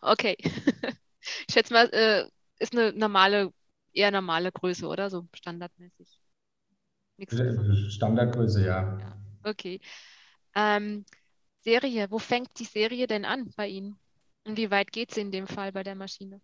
okay. 0.00 0.36
Ich 0.40 1.52
schätze 1.52 1.72
mal, 1.72 1.88
äh, 1.92 2.24
ist 2.58 2.72
eine 2.72 2.92
normale, 2.92 3.52
eher 3.92 4.10
normale 4.10 4.50
Größe, 4.52 4.86
oder? 4.86 5.10
So 5.10 5.26
standardmäßig. 5.34 6.20
Standardgröße, 7.88 8.64
ja. 8.64 8.98
ja. 8.98 9.16
Okay. 9.42 9.80
Ähm, 10.54 11.04
Serie, 11.60 12.10
wo 12.10 12.18
fängt 12.18 12.48
die 12.58 12.64
Serie 12.64 13.06
denn 13.06 13.24
an 13.24 13.50
bei 13.56 13.68
Ihnen? 13.68 13.98
Und 14.46 14.56
wie 14.56 14.70
weit 14.70 14.92
geht 14.92 15.12
sie 15.12 15.22
in 15.22 15.32
dem 15.32 15.46
Fall 15.46 15.72
bei 15.72 15.82
der 15.82 15.94
Maschine? 15.94 16.40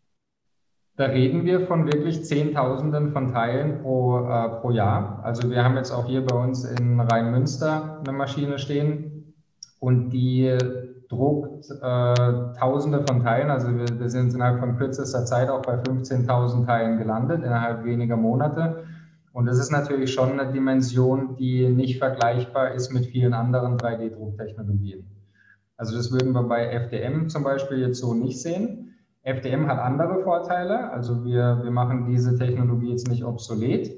Da 0.96 1.06
reden 1.06 1.44
wir 1.44 1.66
von 1.66 1.86
wirklich 1.86 2.24
Zehntausenden 2.24 3.12
von 3.12 3.32
Teilen 3.32 3.80
pro, 3.80 4.18
äh, 4.18 4.60
pro 4.60 4.70
Jahr. 4.72 5.24
Also 5.24 5.48
wir 5.48 5.64
haben 5.64 5.76
jetzt 5.76 5.90
auch 5.90 6.06
hier 6.06 6.26
bei 6.26 6.36
uns 6.36 6.64
in 6.64 7.00
Rheinmünster 7.00 8.00
eine 8.00 8.12
Maschine 8.12 8.58
stehen 8.58 9.11
und 9.82 10.10
die 10.10 10.56
druckt 11.08 11.68
äh, 11.68 12.54
Tausende 12.56 13.04
von 13.04 13.20
Teilen. 13.20 13.50
Also 13.50 13.76
wir, 13.76 13.98
wir 13.98 14.08
sind 14.08 14.32
innerhalb 14.32 14.60
von 14.60 14.76
kürzester 14.76 15.24
Zeit 15.24 15.50
auch 15.50 15.62
bei 15.62 15.74
15.000 15.74 16.66
Teilen 16.66 16.98
gelandet, 16.98 17.42
innerhalb 17.42 17.84
weniger 17.84 18.16
Monate. 18.16 18.84
Und 19.32 19.46
das 19.46 19.58
ist 19.58 19.72
natürlich 19.72 20.12
schon 20.12 20.38
eine 20.38 20.52
Dimension, 20.52 21.34
die 21.34 21.68
nicht 21.68 21.98
vergleichbar 21.98 22.74
ist 22.74 22.92
mit 22.92 23.06
vielen 23.06 23.34
anderen 23.34 23.76
3D-Drucktechnologien. 23.76 25.04
Also 25.76 25.96
das 25.96 26.12
würden 26.12 26.32
wir 26.32 26.44
bei 26.44 26.64
FDM 26.66 27.28
zum 27.28 27.42
Beispiel 27.42 27.78
jetzt 27.78 27.98
so 27.98 28.14
nicht 28.14 28.40
sehen. 28.40 28.94
FDM 29.24 29.66
hat 29.66 29.80
andere 29.80 30.22
Vorteile, 30.22 30.92
also 30.92 31.24
wir, 31.24 31.58
wir 31.64 31.72
machen 31.72 32.06
diese 32.06 32.38
Technologie 32.38 32.90
jetzt 32.90 33.08
nicht 33.08 33.24
obsolet, 33.24 33.90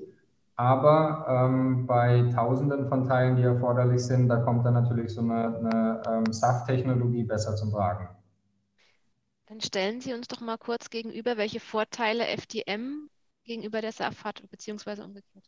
aber 0.57 1.27
ähm, 1.29 1.87
bei 1.87 2.31
Tausenden 2.33 2.89
von 2.89 3.05
Teilen, 3.05 3.37
die 3.37 3.43
erforderlich 3.43 4.05
sind, 4.05 4.29
da 4.29 4.37
kommt 4.37 4.65
dann 4.65 4.75
natürlich 4.75 5.13
so 5.13 5.21
eine, 5.21 5.59
eine 5.59 6.03
ähm, 6.09 6.33
SAF-Technologie 6.33 7.25
besser 7.25 7.57
zum 7.57 7.71
Tragen. 7.71 8.09
Dann 9.47 9.61
stellen 9.61 10.01
Sie 10.01 10.15
uns 10.15 10.29
doch 10.29 10.41
mal 10.41 10.57
kurz 10.57 10.91
gegenüber, 10.91 11.37
welche 11.37 11.61
Vorteile 11.61 12.27
FDM 12.29 13.09
gegenüber 13.45 13.81
der 13.81 13.93
SAF 13.93 14.25
hat, 14.25 14.43
beziehungsweise 14.51 15.05
umgekehrt? 15.05 15.45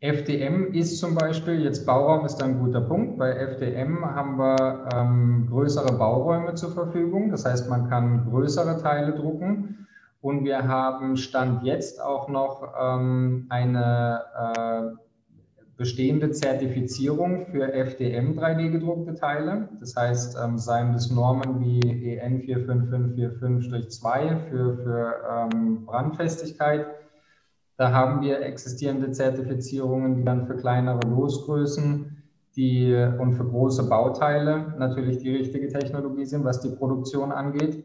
FDM 0.00 0.72
ist 0.74 0.98
zum 0.98 1.14
Beispiel, 1.14 1.62
jetzt 1.62 1.86
Bauraum 1.86 2.26
ist 2.26 2.42
ein 2.42 2.58
guter 2.58 2.82
Punkt. 2.82 3.18
Bei 3.18 3.30
FDM 3.30 4.04
haben 4.04 4.38
wir 4.38 4.88
ähm, 4.94 5.46
größere 5.48 5.96
Bauräume 5.96 6.54
zur 6.54 6.72
Verfügung. 6.72 7.30
Das 7.30 7.44
heißt, 7.46 7.70
man 7.70 7.88
kann 7.88 8.28
größere 8.30 8.82
Teile 8.82 9.14
drucken. 9.14 9.86
Und 10.24 10.42
wir 10.44 10.66
haben 10.66 11.18
Stand 11.18 11.64
jetzt 11.64 12.00
auch 12.00 12.30
noch 12.30 12.72
ähm, 12.80 13.44
eine 13.50 14.22
äh, 14.34 14.96
bestehende 15.76 16.30
Zertifizierung 16.30 17.44
für 17.44 17.70
FDM 17.74 18.32
3D 18.32 18.70
gedruckte 18.70 19.12
Teile. 19.12 19.68
Das 19.80 19.94
heißt, 19.94 20.38
ähm, 20.42 20.56
seien 20.56 20.94
das 20.94 21.10
Normen 21.10 21.60
wie 21.60 22.16
EN 22.16 22.40
45545-2 22.40 24.38
für, 24.48 24.78
für 24.78 25.14
ähm, 25.30 25.84
Brandfestigkeit. 25.84 26.86
Da 27.76 27.92
haben 27.92 28.22
wir 28.22 28.40
existierende 28.40 29.10
Zertifizierungen, 29.10 30.14
die 30.14 30.24
dann 30.24 30.46
für 30.46 30.56
kleinere 30.56 31.06
Losgrößen 31.06 32.16
die, 32.56 32.94
und 33.18 33.34
für 33.34 33.44
große 33.44 33.90
Bauteile 33.90 34.72
natürlich 34.78 35.18
die 35.18 35.36
richtige 35.36 35.68
Technologie 35.68 36.24
sind, 36.24 36.46
was 36.46 36.60
die 36.60 36.70
Produktion 36.70 37.30
angeht. 37.30 37.84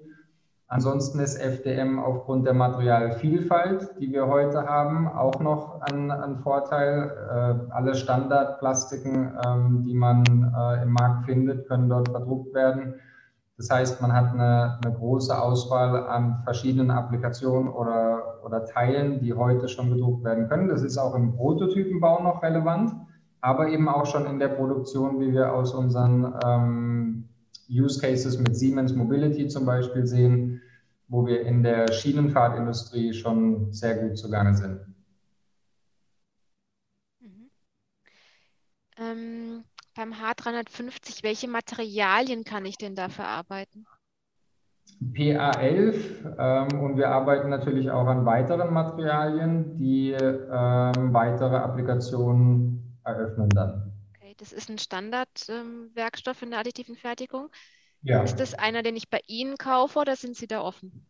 Ansonsten 0.71 1.19
ist 1.19 1.35
FDM 1.35 1.97
aufgrund 1.97 2.45
der 2.45 2.53
Materialvielfalt, 2.53 3.95
die 3.99 4.11
wir 4.11 4.27
heute 4.27 4.67
haben, 4.67 5.07
auch 5.07 5.39
noch 5.39 5.81
ein, 5.81 6.11
ein 6.11 6.37
Vorteil. 6.37 7.09
Äh, 7.09 7.73
alle 7.73 7.95
Standardplastiken, 7.95 9.35
ähm, 9.47 9.83
die 9.83 9.95
man 9.95 10.23
äh, 10.55 10.83
im 10.83 10.93
Markt 10.93 11.25
findet, 11.25 11.67
können 11.67 11.89
dort 11.89 12.09
verdruckt 12.09 12.53
werden. 12.53 12.93
Das 13.57 13.71
heißt, 13.71 13.99
man 13.99 14.13
hat 14.13 14.31
eine, 14.31 14.77
eine 14.83 14.93
große 14.93 15.41
Auswahl 15.41 16.07
an 16.07 16.43
verschiedenen 16.43 16.91
Applikationen 16.91 17.67
oder, 17.67 18.39
oder 18.45 18.63
Teilen, 18.65 19.21
die 19.21 19.33
heute 19.33 19.69
schon 19.69 19.89
gedruckt 19.89 20.23
werden 20.23 20.49
können. 20.49 20.69
Das 20.69 20.83
ist 20.83 20.99
auch 20.99 21.15
im 21.15 21.35
Prototypenbau 21.35 22.21
noch 22.21 22.43
relevant, 22.43 22.93
aber 23.41 23.69
eben 23.69 23.89
auch 23.89 24.05
schon 24.05 24.27
in 24.27 24.37
der 24.37 24.49
Produktion, 24.49 25.19
wie 25.19 25.33
wir 25.33 25.51
aus 25.51 25.73
unseren 25.73 26.31
ähm, 26.45 27.29
Use 27.69 27.99
Cases 27.99 28.37
mit 28.39 28.55
Siemens 28.57 28.95
Mobility 28.95 29.47
zum 29.47 29.65
Beispiel 29.65 30.05
sehen, 30.05 30.58
wo 31.09 31.25
wir 31.25 31.41
in 31.41 31.63
der 31.63 31.91
Schienenfahrtindustrie 31.91 33.13
schon 33.13 33.73
sehr 33.73 33.97
gut 33.97 34.17
zugange 34.17 34.55
sind. 34.55 34.79
Mhm. 37.19 37.49
Ähm, 38.97 39.63
beim 39.95 40.13
H350, 40.13 41.23
welche 41.23 41.47
Materialien 41.47 42.43
kann 42.43 42.65
ich 42.65 42.77
denn 42.77 42.95
da 42.95 43.09
verarbeiten? 43.09 43.87
PA11 45.13 46.37
ähm, 46.37 46.79
und 46.79 46.97
wir 46.97 47.09
arbeiten 47.09 47.49
natürlich 47.49 47.89
auch 47.89 48.07
an 48.07 48.25
weiteren 48.25 48.73
Materialien, 48.73 49.77
die 49.77 50.11
ähm, 50.11 51.13
weitere 51.13 51.55
Applikationen 51.55 52.99
eröffnen 53.03 53.49
dann. 53.49 53.93
Das 54.37 54.53
ist 54.53 54.69
ein 54.69 54.77
Standardwerkstoff 54.77 56.41
ähm, 56.41 56.45
in 56.45 56.51
der 56.51 56.59
additiven 56.61 56.95
Fertigung. 56.95 57.49
Ja. 58.01 58.23
Ist 58.23 58.39
das 58.39 58.53
einer, 58.53 58.81
den 58.81 58.95
ich 58.95 59.09
bei 59.09 59.19
Ihnen 59.27 59.57
kaufe 59.57 59.99
oder 59.99 60.15
sind 60.15 60.35
Sie 60.35 60.47
da 60.47 60.61
offen? 60.61 61.05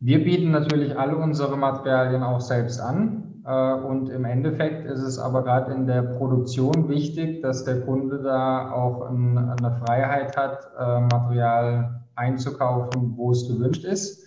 Wir 0.00 0.22
bieten 0.22 0.50
natürlich 0.50 0.98
alle 0.98 1.16
unsere 1.16 1.56
Materialien 1.56 2.22
auch 2.22 2.40
selbst 2.40 2.80
an. 2.80 3.42
Äh, 3.46 3.74
und 3.74 4.08
im 4.10 4.24
Endeffekt 4.24 4.86
ist 4.86 5.00
es 5.00 5.18
aber 5.18 5.42
gerade 5.42 5.72
in 5.72 5.86
der 5.86 6.02
Produktion 6.02 6.88
wichtig, 6.88 7.42
dass 7.42 7.64
der 7.64 7.80
Kunde 7.82 8.22
da 8.22 8.70
auch 8.70 9.02
eine 9.02 9.82
Freiheit 9.84 10.36
hat, 10.36 10.68
äh, 10.78 11.00
Material 11.00 12.04
einzukaufen, 12.14 13.16
wo 13.16 13.32
es 13.32 13.48
gewünscht 13.48 13.84
ist. 13.84 14.24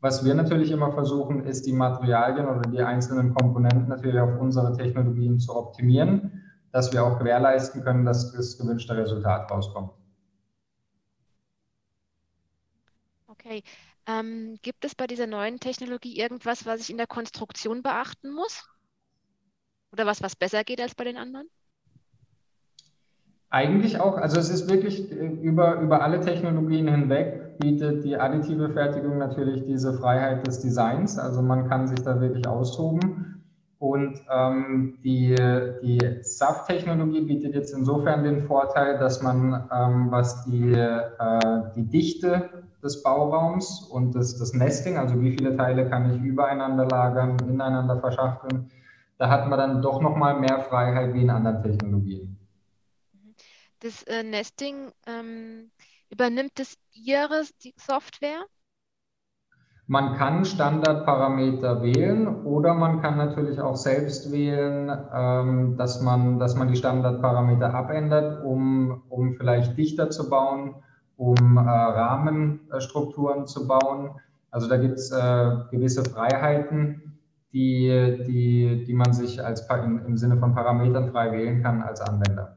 Was 0.00 0.24
wir 0.24 0.34
natürlich 0.34 0.70
immer 0.70 0.92
versuchen, 0.92 1.44
ist 1.44 1.66
die 1.66 1.72
Materialien 1.72 2.46
oder 2.46 2.62
die 2.70 2.80
einzelnen 2.80 3.34
Komponenten 3.34 3.88
natürlich 3.88 4.20
auf 4.20 4.40
unsere 4.40 4.72
Technologien 4.76 5.38
zu 5.40 5.56
optimieren 5.56 6.44
dass 6.72 6.92
wir 6.92 7.04
auch 7.04 7.18
gewährleisten 7.18 7.82
können, 7.82 8.04
dass 8.04 8.32
das 8.32 8.58
gewünschte 8.58 8.96
Resultat 8.96 9.50
rauskommt. 9.50 9.90
Okay. 13.40 13.62
Ähm, 14.06 14.56
gibt 14.62 14.84
es 14.84 14.94
bei 14.94 15.06
dieser 15.06 15.26
neuen 15.26 15.60
Technologie 15.60 16.18
irgendwas, 16.18 16.66
was 16.66 16.80
ich 16.80 16.90
in 16.90 16.96
der 16.96 17.06
Konstruktion 17.06 17.82
beachten 17.82 18.32
muss? 18.32 18.64
Oder 19.92 20.06
was, 20.06 20.22
was 20.22 20.36
besser 20.36 20.64
geht 20.64 20.80
als 20.80 20.94
bei 20.94 21.04
den 21.04 21.16
anderen? 21.16 21.48
Eigentlich 23.50 23.98
auch. 23.98 24.16
Also 24.16 24.38
es 24.38 24.50
ist 24.50 24.68
wirklich 24.70 25.10
äh, 25.10 25.26
über, 25.26 25.80
über 25.80 26.02
alle 26.02 26.20
Technologien 26.20 26.88
hinweg 26.88 27.58
bietet 27.58 28.04
die 28.04 28.16
additive 28.16 28.70
Fertigung 28.70 29.18
natürlich 29.18 29.64
diese 29.64 29.94
Freiheit 29.94 30.46
des 30.46 30.60
Designs. 30.60 31.18
Also 31.18 31.42
man 31.42 31.68
kann 31.68 31.88
sich 31.88 32.00
da 32.02 32.20
wirklich 32.20 32.46
austoben. 32.46 33.42
Und 33.78 34.20
ähm, 34.30 34.98
die, 35.04 35.36
die 35.82 36.00
SAF-Technologie 36.20 37.20
bietet 37.20 37.54
jetzt 37.54 37.72
insofern 37.72 38.24
den 38.24 38.42
Vorteil, 38.42 38.98
dass 38.98 39.22
man, 39.22 39.68
ähm, 39.72 40.10
was 40.10 40.44
die, 40.44 40.72
äh, 40.72 41.62
die 41.76 41.84
Dichte 41.84 42.57
des 42.82 43.02
Bauraums 43.02 43.82
und 43.90 44.14
das, 44.14 44.38
das 44.38 44.52
Nesting, 44.54 44.96
also 44.96 45.20
wie 45.20 45.32
viele 45.32 45.56
Teile 45.56 45.88
kann 45.88 46.14
ich 46.14 46.22
übereinander 46.22 46.86
lagern, 46.86 47.36
ineinander 47.48 47.98
verschachteln, 48.00 48.70
da 49.18 49.28
hat 49.28 49.48
man 49.48 49.58
dann 49.58 49.82
doch 49.82 50.00
nochmal 50.00 50.38
mehr 50.38 50.60
Freiheit 50.60 51.12
wie 51.14 51.22
in 51.22 51.30
anderen 51.30 51.62
Technologien. 51.62 52.36
Das 53.80 54.02
äh, 54.04 54.22
Nesting, 54.22 54.92
ähm, 55.06 55.70
übernimmt 56.10 56.52
das 56.56 56.76
Ihre 56.92 57.44
Software? 57.76 58.44
Man 59.86 60.16
kann 60.16 60.44
Standardparameter 60.44 61.82
wählen 61.82 62.44
oder 62.44 62.74
man 62.74 63.00
kann 63.00 63.16
natürlich 63.16 63.58
auch 63.58 63.76
selbst 63.76 64.30
wählen, 64.30 64.92
ähm, 65.14 65.76
dass, 65.78 66.02
man, 66.02 66.38
dass 66.38 66.56
man 66.56 66.68
die 66.68 66.76
Standardparameter 66.76 67.72
abändert, 67.72 68.44
um, 68.44 69.02
um 69.08 69.34
vielleicht 69.34 69.78
dichter 69.78 70.10
zu 70.10 70.28
bauen, 70.28 70.74
um 71.18 71.58
äh, 71.58 71.60
Rahmenstrukturen 71.60 73.46
zu 73.46 73.68
bauen. 73.68 74.12
Also 74.50 74.68
da 74.68 74.78
gibt 74.78 74.94
es 74.94 75.10
äh, 75.10 75.56
gewisse 75.70 76.04
Freiheiten, 76.04 77.18
die, 77.52 78.22
die, 78.26 78.84
die 78.86 78.94
man 78.94 79.12
sich 79.12 79.44
als, 79.44 79.68
im, 79.68 80.16
Sinne 80.16 80.38
von 80.38 80.54
Parametern 80.54 81.10
frei 81.10 81.32
wählen 81.32 81.62
kann 81.62 81.82
als 81.82 82.00
Anwender. 82.00 82.56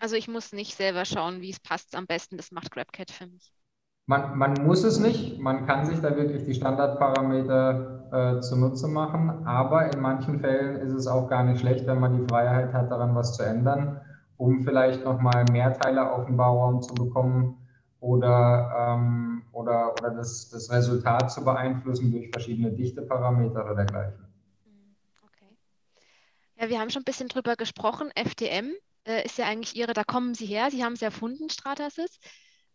Also 0.00 0.16
ich 0.16 0.26
muss 0.26 0.52
nicht 0.52 0.74
selber 0.74 1.04
schauen, 1.04 1.42
wie 1.42 1.50
es 1.50 1.60
passt 1.60 1.94
am 1.94 2.06
besten. 2.06 2.38
Das 2.38 2.50
macht 2.50 2.70
GrabCat 2.70 3.10
für 3.10 3.26
mich. 3.26 3.52
Man, 4.06 4.38
man, 4.38 4.54
muss 4.64 4.82
es 4.82 4.98
nicht, 4.98 5.38
man 5.38 5.66
kann 5.66 5.84
sich 5.84 6.00
da 6.00 6.16
wirklich 6.16 6.44
die 6.44 6.54
Standardparameter 6.54 8.38
äh, 8.38 8.40
zunutze 8.40 8.88
machen, 8.88 9.46
aber 9.46 9.92
in 9.92 10.00
manchen 10.00 10.40
Fällen 10.40 10.76
ist 10.76 10.94
es 10.94 11.06
auch 11.06 11.28
gar 11.28 11.44
nicht 11.44 11.60
schlecht, 11.60 11.86
wenn 11.86 12.00
man 12.00 12.18
die 12.18 12.26
Freiheit 12.26 12.72
hat, 12.72 12.90
daran 12.90 13.14
was 13.14 13.36
zu 13.36 13.44
ändern, 13.44 14.00
um 14.40 14.62
vielleicht 14.62 15.04
nochmal 15.04 15.44
mehr 15.44 15.74
Teile 15.74 16.10
auf 16.10 16.24
den 16.24 16.36
Bauraum 16.38 16.80
zu 16.80 16.94
bekommen 16.94 17.58
oder, 18.00 18.96
ähm, 18.96 19.42
oder, 19.52 19.94
oder 19.98 20.10
das, 20.10 20.48
das 20.48 20.70
Resultat 20.72 21.30
zu 21.30 21.44
beeinflussen 21.44 22.10
durch 22.10 22.30
verschiedene 22.30 22.72
Dichteparameter 22.72 23.62
oder 23.62 23.74
dergleichen. 23.74 24.26
Hm, 24.64 24.96
okay. 25.26 25.54
Ja, 26.58 26.70
wir 26.70 26.80
haben 26.80 26.88
schon 26.88 27.02
ein 27.02 27.04
bisschen 27.04 27.28
drüber 27.28 27.54
gesprochen. 27.56 28.10
FDM 28.14 28.72
äh, 29.06 29.26
ist 29.26 29.36
ja 29.36 29.44
eigentlich 29.44 29.76
Ihre, 29.76 29.92
da 29.92 30.04
kommen 30.04 30.32
Sie 30.34 30.46
her, 30.46 30.70
Sie 30.70 30.82
haben 30.82 30.94
es 30.94 31.02
erfunden, 31.02 31.50
Stratasys. 31.50 32.18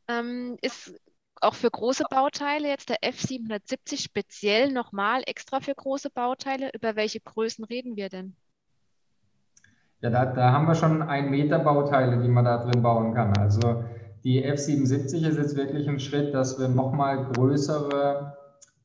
Ähm, 0.08 0.58
ist 0.62 0.93
auch 1.41 1.56
für 1.56 1.71
große 1.71 2.04
Bauteile 2.12 2.67
jetzt 2.67 2.89
der 2.89 3.01
F770 3.01 4.04
speziell 4.04 4.71
nochmal 4.71 5.23
extra 5.25 5.62
für 5.62 5.73
große 5.73 6.12
Bauteile. 6.12 6.69
Über 6.75 6.95
welche 6.95 7.21
Größen 7.21 7.65
reden 7.65 7.95
wir 7.95 8.10
denn? 8.10 8.36
Ja, 10.05 10.11
da, 10.11 10.25
da 10.27 10.51
haben 10.51 10.67
wir 10.67 10.75
schon 10.75 11.01
ein 11.01 11.31
Meter 11.31 11.57
Bauteile, 11.57 12.21
die 12.21 12.27
man 12.27 12.45
da 12.45 12.63
drin 12.63 12.83
bauen 12.83 13.15
kann. 13.15 13.35
Also 13.39 13.83
die 14.23 14.45
F770 14.45 15.27
ist 15.27 15.37
jetzt 15.37 15.57
wirklich 15.57 15.89
ein 15.89 15.99
Schritt, 15.99 16.31
dass 16.31 16.59
wir 16.59 16.67
nochmal 16.67 17.25
größere 17.33 18.37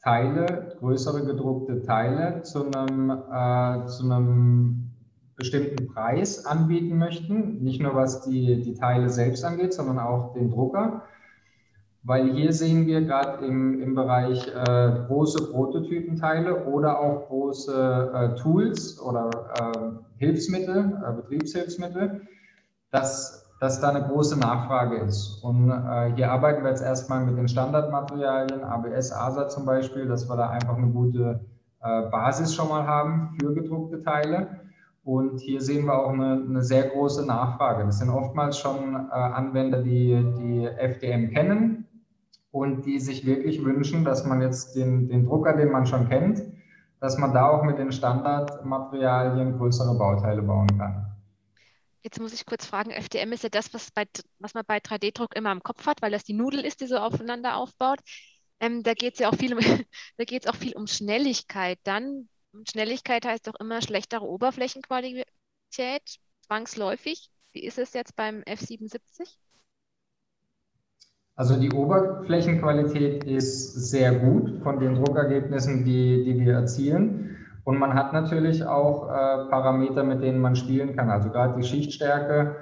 Teile, 0.03 0.77
größere 0.79 1.27
gedruckte 1.27 1.83
Teile 1.83 2.41
zu 2.41 2.71
einem, 2.71 3.11
äh, 3.11 3.85
zu 3.85 4.11
einem 4.11 4.93
bestimmten 5.37 5.89
Preis 5.89 6.47
anbieten 6.47 6.97
möchten. 6.97 7.63
Nicht 7.63 7.83
nur 7.83 7.95
was 7.95 8.23
die, 8.23 8.63
die 8.63 8.73
Teile 8.73 9.11
selbst 9.11 9.45
angeht, 9.45 9.75
sondern 9.75 9.99
auch 9.99 10.33
den 10.33 10.51
Drucker 10.51 11.03
weil 12.03 12.33
hier 12.33 12.53
sehen 12.53 12.87
wir 12.87 13.03
gerade 13.03 13.45
im, 13.45 13.81
im 13.81 13.95
Bereich 13.95 14.47
äh, 14.49 15.07
große 15.07 15.51
Prototypenteile 15.51 16.65
oder 16.65 16.99
auch 16.99 17.29
große 17.29 18.11
äh, 18.15 18.35
Tools 18.41 19.01
oder 19.01 19.31
äh, 19.59 20.25
Hilfsmittel, 20.25 20.99
Betriebshilfsmittel, 21.17 22.23
dass, 22.91 23.47
dass 23.61 23.81
da 23.81 23.91
eine 23.91 24.07
große 24.07 24.39
Nachfrage 24.39 24.97
ist. 24.99 25.43
Und 25.43 25.71
äh, 25.71 26.13
hier 26.15 26.31
arbeiten 26.31 26.63
wir 26.63 26.71
jetzt 26.71 26.83
erstmal 26.83 27.25
mit 27.25 27.37
den 27.37 27.49
Standardmaterialien, 27.49 28.65
ABS, 28.65 29.13
ASA 29.13 29.49
zum 29.49 29.67
Beispiel, 29.67 30.07
dass 30.07 30.29
wir 30.29 30.37
da 30.37 30.49
einfach 30.49 30.77
eine 30.77 30.89
gute 30.89 31.41
äh, 31.83 32.03
Basis 32.11 32.55
schon 32.55 32.69
mal 32.69 32.87
haben 32.87 33.37
für 33.39 33.55
gedruckte 33.55 34.03
Teile. 34.03 34.61
Und 35.03 35.41
hier 35.41 35.61
sehen 35.63 35.87
wir 35.87 35.99
auch 35.99 36.13
eine, 36.13 36.45
eine, 36.47 36.63
sehr 36.63 36.89
große 36.89 37.27
Nachfrage. 37.27 37.85
Das 37.85 37.99
sind 37.99 38.11
oftmals 38.11 38.59
schon 38.59 38.95
äh, 38.95 39.15
Anwender, 39.15 39.83
die 39.83 40.23
die 40.39 40.67
FDM 40.67 41.31
kennen, 41.31 41.80
und 42.51 42.85
die 42.85 42.99
sich 42.99 43.25
wirklich 43.25 43.65
wünschen, 43.65 44.05
dass 44.05 44.25
man 44.25 44.43
jetzt 44.43 44.75
den, 44.77 45.09
den 45.09 45.27
Drucker, 45.27 45.57
den 45.57 45.71
man 45.71 45.87
schon 45.87 46.09
kennt, 46.09 46.43
dass 47.01 47.17
man 47.19 47.33
da 47.33 47.49
auch 47.49 47.63
mit 47.63 47.79
den 47.79 47.93
Standardmaterialien 47.93 49.57
größere 49.57 49.97
Bauteile 49.97 50.43
bauen 50.43 50.67
kann. 50.79 51.07
Jetzt 52.03 52.21
muss 52.21 52.33
ich 52.33 52.47
kurz 52.47 52.65
fragen, 52.65 52.91
FDM 52.91 53.33
ist 53.33 53.43
ja 53.43 53.51
das, 53.51 53.73
was, 53.75 53.91
bei, 53.91 54.07
was 54.39 54.55
man 54.55 54.65
bei 54.67 54.79
3D-Druck 54.79 55.37
immer 55.37 55.53
im 55.53 55.63
Kopf 55.63 55.87
hat, 55.87 56.01
weil 56.03 56.11
das 56.11 56.25
die 56.25 56.33
Nudel 56.33 56.65
ist, 56.65 56.81
die 56.81 56.87
so 56.87 56.97
aufeinander 56.97 57.57
aufbaut. 57.57 58.01
Ähm, 58.59 58.83
da 58.83 58.95
geht 58.95 59.15
es 59.15 59.19
ja 59.21 59.29
auch 59.29 59.37
viel 59.37 59.55
um, 59.55 59.61
da 60.17 60.25
geht 60.25 60.49
auch 60.49 60.57
viel 60.57 60.75
um 60.77 60.87
Schnelligkeit. 60.87 61.79
Dann, 61.85 62.29
Schnelligkeit 62.69 63.27
heißt 63.27 63.47
doch 63.47 63.55
immer 63.61 63.83
schlechtere 63.83 64.27
Oberflächenqualität, 64.27 65.27
zwangsläufig. 66.47 67.31
Wie 67.53 67.65
ist 67.65 67.79
es 67.79 67.93
jetzt 67.93 68.17
beim 68.17 68.41
F77? 68.43 69.01
Also 71.41 71.59
die 71.59 71.73
Oberflächenqualität 71.73 73.25
ist 73.25 73.73
sehr 73.73 74.13
gut 74.13 74.61
von 74.63 74.79
den 74.79 74.97
Druckergebnissen, 74.97 75.87
die, 75.87 76.23
die 76.23 76.39
wir 76.39 76.53
erzielen. 76.53 77.35
Und 77.65 77.79
man 77.79 77.95
hat 77.95 78.13
natürlich 78.13 78.63
auch 78.67 79.09
äh, 79.09 79.49
Parameter, 79.49 80.05
mit 80.05 80.23
denen 80.23 80.39
man 80.39 80.55
spielen 80.55 80.95
kann. 80.95 81.09
Also 81.09 81.31
gerade 81.31 81.59
die 81.59 81.67
Schichtstärke, 81.67 82.57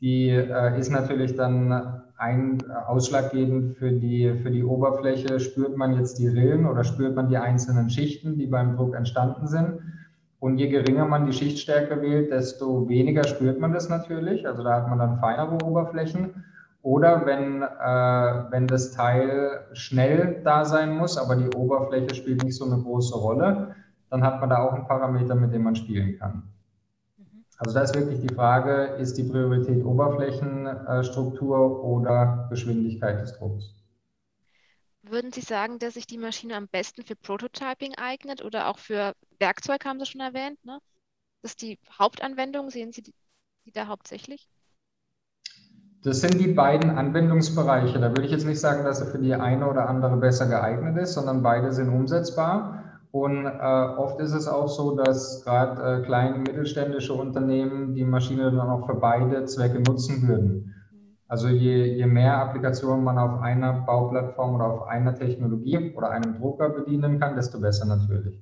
die 0.00 0.28
äh, 0.28 0.78
ist 0.78 0.92
natürlich 0.92 1.34
dann 1.34 2.04
ein 2.18 2.62
ausschlaggebend 2.86 3.78
für 3.78 3.90
die, 3.90 4.32
für 4.40 4.52
die 4.52 4.62
Oberfläche. 4.62 5.40
Spürt 5.40 5.76
man 5.76 5.94
jetzt 5.94 6.20
die 6.20 6.28
Rillen 6.28 6.66
oder 6.66 6.84
spürt 6.84 7.16
man 7.16 7.30
die 7.30 7.36
einzelnen 7.36 7.90
Schichten, 7.90 8.38
die 8.38 8.46
beim 8.46 8.76
Druck 8.76 8.94
entstanden 8.94 9.48
sind? 9.48 9.80
Und 10.38 10.58
je 10.58 10.68
geringer 10.68 11.04
man 11.04 11.26
die 11.26 11.32
Schichtstärke 11.32 12.00
wählt, 12.00 12.30
desto 12.30 12.88
weniger 12.88 13.24
spürt 13.24 13.58
man 13.58 13.72
das 13.72 13.88
natürlich. 13.88 14.46
Also 14.46 14.62
da 14.62 14.76
hat 14.76 14.88
man 14.88 15.00
dann 15.00 15.18
feinere 15.18 15.58
Oberflächen. 15.64 16.44
Oder 16.82 17.26
wenn, 17.26 17.62
äh, 17.62 18.50
wenn 18.50 18.66
das 18.66 18.92
Teil 18.92 19.66
schnell 19.72 20.40
da 20.44 20.64
sein 20.64 20.96
muss, 20.96 21.18
aber 21.18 21.36
die 21.36 21.54
Oberfläche 21.54 22.14
spielt 22.14 22.42
nicht 22.42 22.56
so 22.56 22.64
eine 22.64 22.82
große 22.82 23.16
Rolle, 23.16 23.74
dann 24.08 24.24
hat 24.24 24.40
man 24.40 24.50
da 24.50 24.62
auch 24.62 24.72
einen 24.72 24.86
Parameter, 24.86 25.34
mit 25.34 25.52
dem 25.52 25.62
man 25.62 25.76
spielen 25.76 26.18
kann. 26.18 26.42
Also 27.58 27.74
da 27.74 27.82
ist 27.82 27.94
wirklich 27.94 28.20
die 28.20 28.34
Frage, 28.34 28.96
ist 28.98 29.18
die 29.18 29.24
Priorität 29.24 29.84
Oberflächenstruktur 29.84 31.84
oder 31.84 32.46
Geschwindigkeit 32.48 33.20
des 33.20 33.38
Drucks? 33.38 33.74
Würden 35.02 35.30
Sie 35.30 35.42
sagen, 35.42 35.78
dass 35.78 35.94
sich 35.94 36.06
die 36.06 36.16
Maschine 36.16 36.56
am 36.56 36.68
besten 36.68 37.02
für 37.02 37.16
Prototyping 37.16 37.96
eignet 37.96 38.42
oder 38.42 38.68
auch 38.68 38.78
für 38.78 39.14
Werkzeug, 39.38 39.84
haben 39.84 39.98
Sie 39.98 40.06
schon 40.06 40.22
erwähnt? 40.22 40.64
Ne? 40.64 40.78
Das 41.42 41.52
ist 41.52 41.60
die 41.60 41.78
Hauptanwendung, 41.98 42.70
sehen 42.70 42.92
Sie 42.92 43.02
die, 43.02 43.14
die 43.66 43.72
da 43.72 43.88
hauptsächlich? 43.88 44.48
Das 46.02 46.22
sind 46.22 46.40
die 46.40 46.52
beiden 46.52 46.90
Anwendungsbereiche. 46.90 48.00
Da 48.00 48.08
würde 48.08 48.24
ich 48.24 48.30
jetzt 48.30 48.46
nicht 48.46 48.60
sagen, 48.60 48.84
dass 48.84 49.00
er 49.00 49.08
für 49.08 49.18
die 49.18 49.34
eine 49.34 49.68
oder 49.68 49.86
andere 49.86 50.16
besser 50.16 50.46
geeignet 50.46 50.96
ist, 50.96 51.12
sondern 51.12 51.42
beide 51.42 51.72
sind 51.72 51.90
umsetzbar. 51.90 52.84
Und 53.12 53.44
äh, 53.44 53.50
oft 53.98 54.18
ist 54.20 54.32
es 54.32 54.48
auch 54.48 54.68
so, 54.68 54.96
dass 54.96 55.44
gerade 55.44 56.00
äh, 56.00 56.02
kleine 56.02 56.38
mittelständische 56.38 57.12
Unternehmen 57.12 57.94
die 57.94 58.04
Maschine 58.04 58.50
dann 58.50 58.70
auch 58.70 58.86
für 58.86 58.94
beide 58.94 59.44
Zwecke 59.44 59.80
nutzen 59.80 60.26
würden. 60.26 60.74
Also 61.26 61.48
je, 61.48 61.84
je 61.96 62.06
mehr 62.06 62.38
Applikationen 62.38 63.04
man 63.04 63.18
auf 63.18 63.40
einer 63.40 63.72
Bauplattform 63.82 64.54
oder 64.54 64.66
auf 64.66 64.88
einer 64.88 65.14
Technologie 65.14 65.92
oder 65.94 66.10
einem 66.10 66.38
Drucker 66.38 66.70
bedienen 66.70 67.20
kann, 67.20 67.36
desto 67.36 67.60
besser 67.60 67.84
natürlich. 67.84 68.40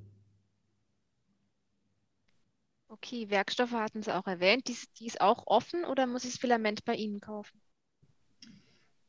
Okay, 3.01 3.29
Werkstoffe 3.29 3.71
hatten 3.71 4.03
Sie 4.03 4.13
auch 4.13 4.27
erwähnt. 4.27 4.67
Die, 4.67 4.75
die 4.99 5.07
ist 5.07 5.21
auch 5.21 5.43
offen 5.45 5.85
oder 5.85 6.05
muss 6.05 6.25
ich 6.25 6.31
das 6.31 6.39
Filament 6.39 6.83
bei 6.83 6.95
Ihnen 6.95 7.21
kaufen? 7.21 7.59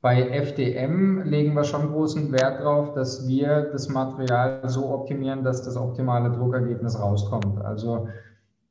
Bei 0.00 0.28
FDM 0.30 1.22
legen 1.24 1.54
wir 1.54 1.64
schon 1.64 1.92
großen 1.92 2.32
Wert 2.32 2.60
darauf, 2.60 2.94
dass 2.94 3.28
wir 3.28 3.68
das 3.72 3.88
Material 3.88 4.62
so 4.66 4.88
optimieren, 4.90 5.44
dass 5.44 5.62
das 5.62 5.76
optimale 5.76 6.30
Druckergebnis 6.30 6.98
rauskommt. 6.98 7.60
Also 7.62 8.08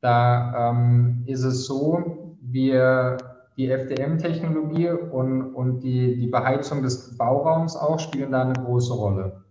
da 0.01 0.71
ähm, 0.71 1.23
ist 1.27 1.43
es 1.43 1.65
so, 1.65 2.37
wir 2.41 3.17
die 3.57 3.69
FDM-Technologie 3.69 4.89
und, 4.89 5.53
und 5.53 5.81
die, 5.81 6.17
die 6.17 6.27
Beheizung 6.27 6.81
des 6.81 7.17
Bauraums 7.17 7.75
auch 7.75 7.99
spielen 7.99 8.31
da 8.31 8.43
eine 8.43 8.53
große 8.53 8.93
Rolle. 8.93 9.43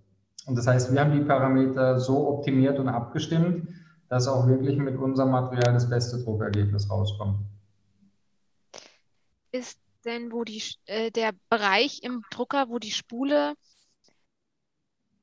Und 0.47 0.57
das 0.57 0.67
heißt, 0.67 0.93
wir 0.93 1.01
haben 1.01 1.13
die 1.13 1.25
Parameter 1.25 2.01
so 2.01 2.27
optimiert 2.27 2.79
und 2.79 2.89
abgestimmt, 2.89 3.69
dass 4.09 4.29
auch 4.29 4.47
wirklich 4.47 4.79
mit 4.79 4.97
unserem 4.97 5.31
Material 5.31 5.75
das 5.75 5.89
beste 5.89 6.19
Druckergebnis 6.19 6.91
rauskommt. 6.91 7.39
Ist 9.53 9.79
denn 10.05 10.33
wo 10.33 10.45
die, 10.45 10.63
äh, 10.87 11.11
der 11.11 11.33
Bereich 11.51 12.03
im 12.03 12.23
Drucker, 12.31 12.69
wo 12.69 12.79
die 12.79 12.91
Spule 12.91 13.55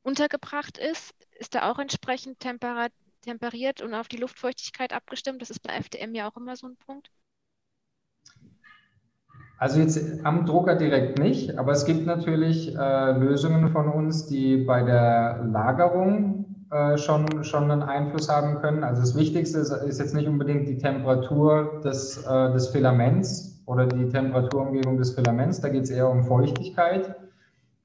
untergebracht 0.03 0.77
ist, 0.77 1.13
ist 1.39 1.55
da 1.55 1.71
auch 1.71 1.79
entsprechend 1.79 2.39
temperat 2.39 2.91
temperiert 3.21 3.81
und 3.81 3.93
auf 3.93 4.07
die 4.07 4.17
Luftfeuchtigkeit 4.17 4.93
abgestimmt? 4.93 5.41
Das 5.41 5.49
ist 5.49 5.61
bei 5.61 5.73
FDM 5.73 6.13
ja 6.13 6.29
auch 6.29 6.37
immer 6.37 6.55
so 6.55 6.67
ein 6.67 6.77
Punkt. 6.77 7.09
Also 9.57 9.79
jetzt 9.79 10.25
am 10.25 10.45
Drucker 10.45 10.75
direkt 10.75 11.17
nicht, 11.17 11.57
aber 11.57 11.71
es 11.71 11.85
gibt 11.85 12.05
natürlich 12.05 12.75
äh, 12.75 13.11
Lösungen 13.11 13.71
von 13.71 13.87
uns, 13.87 14.27
die 14.27 14.57
bei 14.57 14.83
der 14.83 15.43
Lagerung 15.45 16.44
äh, 16.71 16.97
schon, 16.97 17.43
schon 17.43 17.69
einen 17.69 17.83
Einfluss 17.83 18.27
haben 18.27 18.59
können. 18.59 18.83
Also 18.83 19.01
das 19.01 19.15
Wichtigste 19.15 19.59
ist, 19.59 19.71
ist 19.71 19.99
jetzt 19.99 20.15
nicht 20.15 20.27
unbedingt 20.27 20.67
die 20.67 20.77
Temperatur 20.77 21.81
des, 21.83 22.25
äh, 22.25 22.51
des 22.53 22.69
Filaments 22.69 23.61
oder 23.65 23.85
die 23.85 24.09
Temperaturumgebung 24.09 24.97
des 24.97 25.13
Filaments, 25.13 25.61
da 25.61 25.69
geht 25.69 25.83
es 25.83 25.89
eher 25.89 26.09
um 26.09 26.23
Feuchtigkeit. 26.23 27.15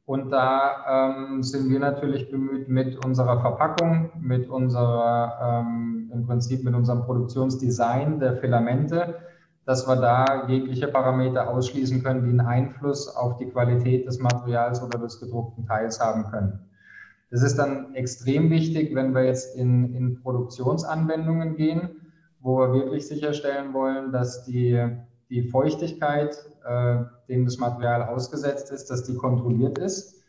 Und 0.06 0.30
da 0.30 1.12
ähm, 1.12 1.42
sind 1.42 1.70
wir 1.70 1.78
natürlich 1.78 2.30
bemüht 2.30 2.68
mit 2.68 3.04
unserer 3.04 3.40
Verpackung, 3.40 4.10
mit 4.18 4.48
unserer, 4.48 5.62
ähm, 5.62 6.10
im 6.12 6.26
Prinzip 6.26 6.64
mit 6.64 6.74
unserem 6.74 7.04
Produktionsdesign 7.04 8.18
der 8.18 8.36
Filamente, 8.38 9.16
dass 9.66 9.86
wir 9.86 9.96
da 9.96 10.48
jegliche 10.48 10.88
Parameter 10.88 11.48
ausschließen 11.48 12.02
können, 12.02 12.24
die 12.24 12.30
einen 12.30 12.40
Einfluss 12.40 13.14
auf 13.14 13.36
die 13.36 13.50
Qualität 13.50 14.06
des 14.08 14.18
Materials 14.18 14.82
oder 14.82 14.98
des 14.98 15.20
gedruckten 15.20 15.66
Teils 15.66 16.00
haben 16.00 16.24
können. 16.30 16.69
Das 17.30 17.42
ist 17.42 17.56
dann 17.56 17.94
extrem 17.94 18.50
wichtig, 18.50 18.94
wenn 18.94 19.14
wir 19.14 19.24
jetzt 19.24 19.56
in, 19.56 19.94
in 19.94 20.20
Produktionsanwendungen 20.20 21.56
gehen, 21.56 21.90
wo 22.40 22.58
wir 22.58 22.72
wirklich 22.72 23.06
sicherstellen 23.06 23.72
wollen, 23.72 24.10
dass 24.10 24.44
die, 24.44 24.84
die 25.28 25.42
Feuchtigkeit, 25.42 26.36
äh, 26.66 27.04
dem 27.28 27.44
das 27.44 27.58
Material 27.58 28.02
ausgesetzt 28.02 28.72
ist, 28.72 28.90
dass 28.90 29.04
die 29.04 29.14
kontrolliert 29.14 29.78
ist 29.78 30.24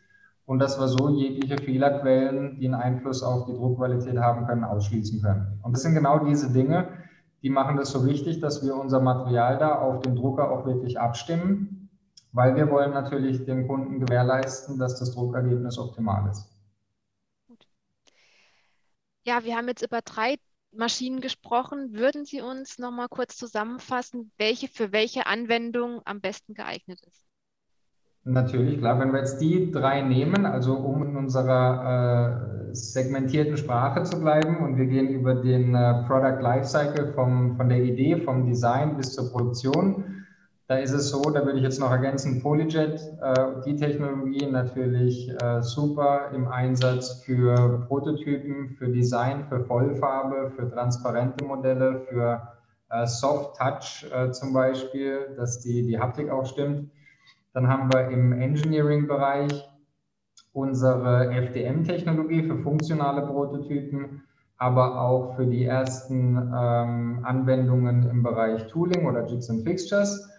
und 0.46 0.60
dass 0.60 0.78
wir 0.78 0.86
so 0.86 1.08
jegliche 1.08 1.56
Fehlerquellen, 1.56 2.58
die 2.60 2.66
einen 2.66 2.74
Einfluss 2.74 3.22
auf 3.22 3.46
die 3.46 3.54
Druckqualität 3.54 4.18
haben 4.18 4.46
können, 4.46 4.62
ausschließen 4.62 5.22
können. 5.22 5.58
Und 5.62 5.74
das 5.74 5.82
sind 5.82 5.94
genau 5.94 6.24
diese 6.24 6.52
Dinge, 6.52 6.88
die 7.42 7.50
machen 7.50 7.76
das 7.76 7.90
so 7.90 8.06
wichtig, 8.06 8.40
dass 8.40 8.64
wir 8.64 8.76
unser 8.76 9.00
Material 9.00 9.58
da 9.58 9.74
auf 9.74 10.00
dem 10.00 10.14
Drucker 10.14 10.50
auch 10.50 10.64
wirklich 10.64 11.00
abstimmen, 11.00 11.90
weil 12.32 12.54
wir 12.54 12.70
wollen 12.70 12.92
natürlich 12.92 13.44
dem 13.44 13.66
Kunden 13.66 13.98
gewährleisten, 13.98 14.78
dass 14.78 14.98
das 15.00 15.12
Druckergebnis 15.12 15.76
optimal 15.78 16.30
ist. 16.30 16.48
Ja, 19.24 19.44
wir 19.44 19.56
haben 19.56 19.68
jetzt 19.68 19.82
über 19.82 20.00
drei 20.02 20.36
Maschinen 20.72 21.20
gesprochen. 21.20 21.92
Würden 21.92 22.24
Sie 22.24 22.40
uns 22.40 22.78
noch 22.78 22.90
mal 22.90 23.08
kurz 23.08 23.36
zusammenfassen, 23.36 24.32
welche 24.38 24.68
für 24.68 24.92
welche 24.92 25.26
Anwendung 25.26 26.00
am 26.04 26.20
besten 26.20 26.54
geeignet 26.54 27.00
ist? 27.06 27.24
Natürlich, 28.24 28.78
klar. 28.78 29.00
Wenn 29.00 29.12
wir 29.12 29.18
jetzt 29.18 29.40
die 29.40 29.72
drei 29.72 30.00
nehmen, 30.00 30.46
also 30.46 30.74
um 30.74 31.02
in 31.02 31.16
unserer 31.16 32.70
äh, 32.70 32.74
segmentierten 32.74 33.56
Sprache 33.56 34.04
zu 34.04 34.20
bleiben 34.20 34.58
und 34.58 34.76
wir 34.76 34.86
gehen 34.86 35.08
über 35.08 35.34
den 35.34 35.74
äh, 35.74 36.04
Product 36.06 36.40
Lifecycle 36.40 37.12
vom, 37.14 37.56
von 37.56 37.68
der 37.68 37.82
Idee, 37.82 38.18
vom 38.18 38.46
Design 38.46 38.96
bis 38.96 39.12
zur 39.12 39.30
Produktion, 39.32 40.21
da 40.72 40.78
ist 40.78 40.92
es 40.92 41.10
so, 41.10 41.20
da 41.20 41.44
würde 41.44 41.58
ich 41.58 41.64
jetzt 41.64 41.80
noch 41.80 41.90
ergänzen, 41.90 42.40
Polyjet, 42.40 42.98
äh, 43.20 43.60
die 43.66 43.76
Technologie 43.76 44.46
natürlich 44.46 45.30
äh, 45.42 45.60
super 45.60 46.30
im 46.34 46.48
Einsatz 46.48 47.22
für 47.26 47.84
Prototypen, 47.88 48.70
für 48.78 48.88
Design, 48.88 49.44
für 49.50 49.60
Vollfarbe, 49.60 50.50
für 50.56 50.70
transparente 50.70 51.44
Modelle, 51.44 52.00
für 52.08 52.40
äh, 52.88 53.06
Soft 53.06 53.58
Touch 53.58 54.10
äh, 54.14 54.30
zum 54.30 54.54
Beispiel, 54.54 55.34
dass 55.36 55.60
die, 55.60 55.82
die 55.82 55.98
Haptik 55.98 56.30
auch 56.30 56.46
stimmt. 56.46 56.90
Dann 57.52 57.68
haben 57.68 57.92
wir 57.92 58.08
im 58.08 58.32
Engineering-Bereich 58.32 59.68
unsere 60.54 61.30
FDM-Technologie 61.32 62.44
für 62.44 62.56
funktionale 62.56 63.26
Prototypen, 63.26 64.22
aber 64.56 65.02
auch 65.02 65.36
für 65.36 65.44
die 65.44 65.66
ersten 65.66 66.36
ähm, 66.38 67.20
Anwendungen 67.24 68.08
im 68.08 68.22
Bereich 68.22 68.68
Tooling 68.68 69.04
oder 69.04 69.26
Jigs 69.26 69.50
and 69.50 69.64
Fixtures. 69.64 70.31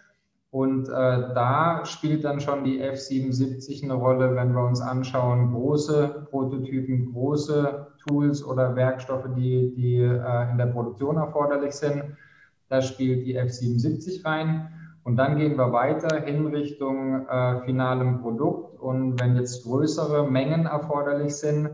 Und 0.54 0.88
äh, 0.88 1.34
da 1.34 1.84
spielt 1.84 2.22
dann 2.22 2.38
schon 2.38 2.62
die 2.62 2.80
F77 2.80 3.82
eine 3.82 3.94
Rolle, 3.94 4.36
wenn 4.36 4.54
wir 4.54 4.64
uns 4.64 4.80
anschauen, 4.80 5.52
große 5.52 6.28
Prototypen, 6.30 7.12
große 7.12 7.88
Tools 8.06 8.44
oder 8.44 8.76
Werkstoffe, 8.76 9.26
die, 9.36 9.74
die 9.74 9.96
äh, 9.96 10.50
in 10.52 10.56
der 10.56 10.66
Produktion 10.66 11.16
erforderlich 11.16 11.72
sind. 11.72 12.04
Da 12.68 12.80
spielt 12.82 13.26
die 13.26 13.36
F77 13.36 14.24
rein. 14.24 14.68
Und 15.02 15.16
dann 15.16 15.38
gehen 15.38 15.58
wir 15.58 15.72
weiter 15.72 16.20
hin 16.20 16.46
Richtung 16.46 17.26
äh, 17.26 17.60
finalem 17.64 18.20
Produkt. 18.20 18.78
Und 18.78 19.20
wenn 19.20 19.34
jetzt 19.34 19.64
größere 19.64 20.30
Mengen 20.30 20.66
erforderlich 20.66 21.34
sind, 21.34 21.70